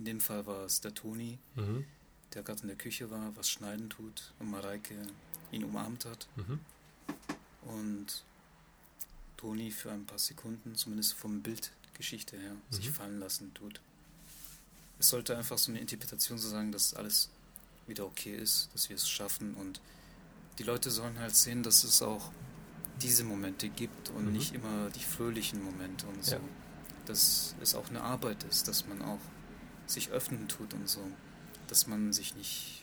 [0.00, 1.84] In dem Fall war es der Toni, mhm.
[2.32, 4.94] der gerade in der Küche war, was schneiden tut und Mareike
[5.52, 6.26] ihn umarmt hat.
[6.36, 6.58] Mhm.
[7.66, 8.24] Und
[9.36, 12.74] Toni für ein paar Sekunden, zumindest vom Bildgeschichte her, mhm.
[12.74, 13.82] sich fallen lassen tut.
[14.98, 17.28] Es sollte einfach so eine Interpretation so sagen, dass alles
[17.86, 19.82] wieder okay ist, dass wir es schaffen und
[20.58, 22.32] die Leute sollen halt sehen, dass es auch
[23.02, 24.32] diese Momente gibt und mhm.
[24.32, 26.36] nicht immer die fröhlichen Momente und so.
[26.36, 26.40] Ja.
[27.04, 29.20] Dass es auch eine Arbeit ist, dass man auch
[29.90, 31.00] sich öffnen tut und so.
[31.66, 32.82] Dass man sich nicht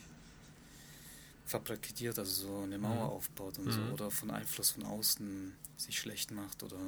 [1.45, 3.11] fabrikiert, also so eine Mauer mhm.
[3.11, 3.71] aufbaut und mhm.
[3.71, 6.79] so oder von Einfluss von außen sich schlecht macht oder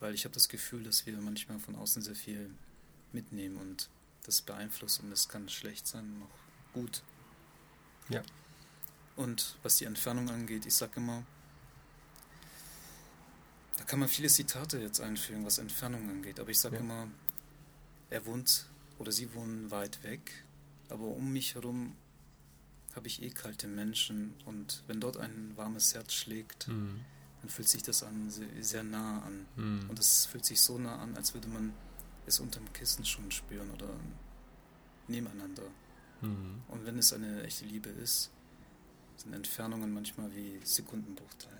[0.00, 2.50] weil ich habe das Gefühl, dass wir manchmal von außen sehr viel
[3.12, 3.88] mitnehmen und
[4.24, 6.28] das beeinflusst und das kann schlecht sein, noch
[6.72, 7.02] gut.
[8.08, 8.22] Ja.
[9.14, 11.24] Und was die Entfernung angeht, ich sage immer,
[13.76, 16.80] da kann man viele Zitate jetzt einfügen, was Entfernung angeht, aber ich sage ja.
[16.80, 17.06] immer,
[18.10, 18.66] er wohnt
[18.98, 20.44] oder sie wohnen weit weg,
[20.88, 21.96] aber um mich herum
[22.94, 27.00] habe ich eh kalte Menschen und wenn dort ein warmes Herz schlägt, mhm.
[27.40, 29.46] dann fühlt sich das an sehr, sehr nah an.
[29.56, 29.90] Mhm.
[29.90, 31.72] Und es fühlt sich so nah an, als würde man
[32.26, 33.88] es unterm Kissen schon spüren oder
[35.08, 35.64] nebeneinander.
[36.20, 36.62] Mhm.
[36.68, 38.30] Und wenn es eine echte Liebe ist,
[39.16, 41.58] sind Entfernungen manchmal wie Sekundenbruchteilen.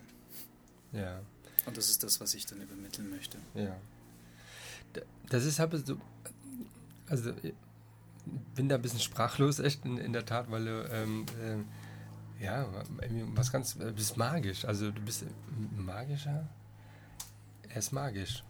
[0.93, 1.23] Ja.
[1.65, 3.39] Und das ist das, was ich dann übermitteln möchte.
[3.55, 3.77] Ja.
[5.29, 5.99] Das ist aber so,
[7.09, 7.33] also
[8.55, 12.67] bin da ein bisschen sprachlos, echt in, in der Tat, weil du, ähm, äh, ja,
[13.35, 15.25] was ganz, du bist magisch, also du bist
[15.77, 16.49] magischer,
[17.69, 18.45] er ist magisch.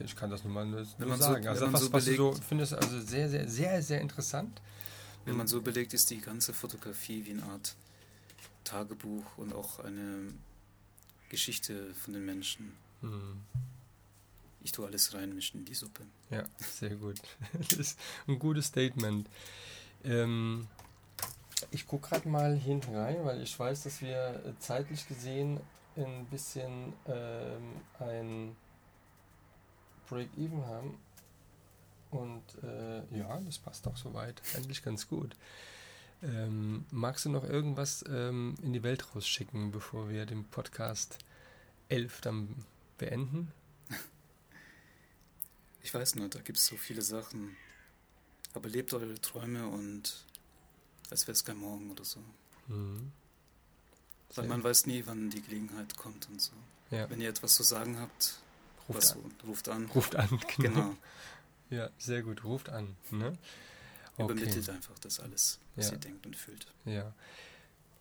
[0.00, 1.44] Ich kann das nur mal nur, nur sagen.
[1.44, 4.60] So, also was, so was belegt, du so findest, also sehr, sehr, sehr, sehr interessant.
[5.24, 7.76] Wenn man so belegt, ist die ganze Fotografie wie eine Art
[8.64, 10.32] Tagebuch und auch eine
[11.28, 12.72] Geschichte von den Menschen.
[13.02, 13.40] Mhm.
[14.64, 16.02] Ich tue alles reinmischen in die Suppe.
[16.30, 17.20] Ja, sehr gut.
[17.52, 19.28] Das ist ein gutes Statement.
[20.02, 20.66] Ähm,
[21.70, 25.60] ich gucke gerade mal hinten rein, weil ich weiß, dass wir zeitlich gesehen
[25.96, 28.56] ein bisschen ähm, ein
[30.08, 30.98] Break-Even haben.
[32.10, 34.40] Und äh, ja, das passt auch soweit.
[34.56, 35.36] Eigentlich ganz gut.
[36.22, 41.18] Ähm, magst du noch irgendwas ähm, in die Welt rausschicken, bevor wir den Podcast
[41.90, 42.64] 11 dann
[42.96, 43.52] beenden?
[45.84, 47.56] Ich weiß nur, da gibt es so viele Sachen.
[48.54, 50.24] Aber lebt eure Träume und
[51.10, 52.20] als wäre es kein Morgen oder so.
[52.68, 53.12] Mhm.
[54.34, 56.52] Weil man weiß nie, wann die Gelegenheit kommt und so.
[56.90, 57.08] Ja.
[57.10, 58.38] Wenn ihr etwas zu sagen habt,
[58.88, 59.34] ruft, was, an.
[59.46, 59.84] ruft an.
[59.94, 60.70] Ruft an, genau.
[60.70, 60.96] genau.
[61.68, 62.96] Ja, sehr gut, ruft an.
[63.10, 63.36] Ne?
[64.16, 64.32] Okay.
[64.32, 65.92] Übermittelt einfach das alles, was ja.
[65.92, 66.66] ihr denkt und fühlt.
[66.86, 67.12] Ja.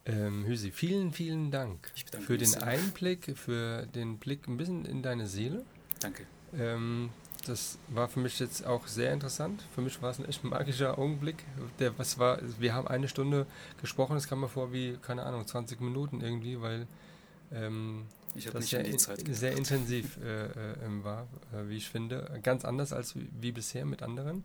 [0.05, 1.91] Ähm, Hüsi, vielen, vielen Dank
[2.25, 2.63] für den sehr.
[2.63, 5.65] Einblick, für den Blick ein bisschen in deine Seele.
[5.99, 6.25] Danke.
[6.53, 7.09] Ähm,
[7.45, 9.63] das war für mich jetzt auch sehr interessant.
[9.75, 11.43] Für mich war es ein echt magischer Augenblick.
[11.79, 13.45] Der, was war, wir haben eine Stunde
[13.81, 16.87] gesprochen, es kam mir vor wie, keine Ahnung, 20 Minuten irgendwie, weil
[17.51, 18.05] ähm,
[18.51, 22.39] das sehr, in, sehr intensiv äh, äh, war, äh, wie ich finde.
[22.41, 24.43] Ganz anders als wie, wie bisher mit anderen.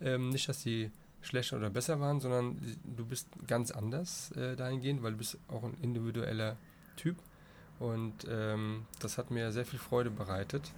[0.00, 0.90] Ähm, nicht, dass sie
[1.22, 5.64] schlechter oder besser waren, sondern du bist ganz anders äh, dahingehend, weil du bist auch
[5.64, 6.56] ein individueller
[6.96, 7.16] Typ.
[7.78, 10.70] Und ähm, das hat mir sehr viel Freude bereitet.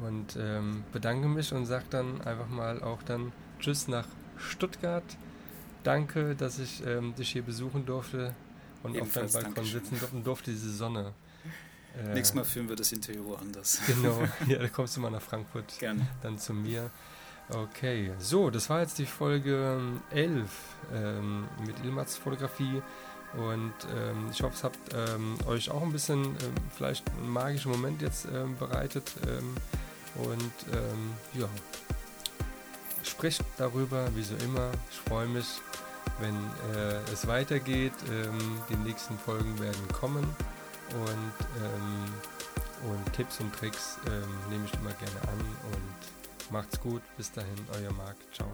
[0.00, 4.06] Und ähm, bedanke mich und sage dann einfach mal auch dann Tschüss nach
[4.36, 5.04] Stuttgart.
[5.82, 8.34] Danke, dass ich ähm, dich hier besuchen durfte
[8.82, 11.14] und Ebenfalls auf deinem Balkon sitzen durfte und durfte diese Sonne.
[11.96, 13.80] Äh, Nächstes Mal führen wir das Interview woanders.
[13.86, 15.78] Genau, ja, da kommst du mal nach Frankfurt.
[15.78, 16.06] Gerne.
[16.22, 16.90] Dann zu mir.
[17.50, 20.50] Okay, so, das war jetzt die Folge 11
[20.92, 22.82] ähm, mit Ilmats Fotografie.
[23.36, 27.70] Und ähm, ich hoffe, es hat ähm, euch auch ein bisschen ähm, vielleicht einen magischen
[27.70, 29.12] Moment jetzt ähm, bereitet.
[29.26, 29.54] Ähm,
[30.14, 31.48] und ähm, ja,
[33.04, 34.70] sprecht darüber, wie so immer.
[34.90, 35.60] Ich freue mich,
[36.20, 36.36] wenn
[36.74, 37.92] äh, es weitergeht.
[38.70, 40.24] die nächsten Folgen werden kommen.
[40.90, 43.98] Und, und Tipps und Tricks
[44.48, 45.38] nehme ich immer gerne an.
[45.72, 47.02] Und macht's gut.
[47.18, 48.16] Bis dahin, euer Marc.
[48.32, 48.48] Ciao.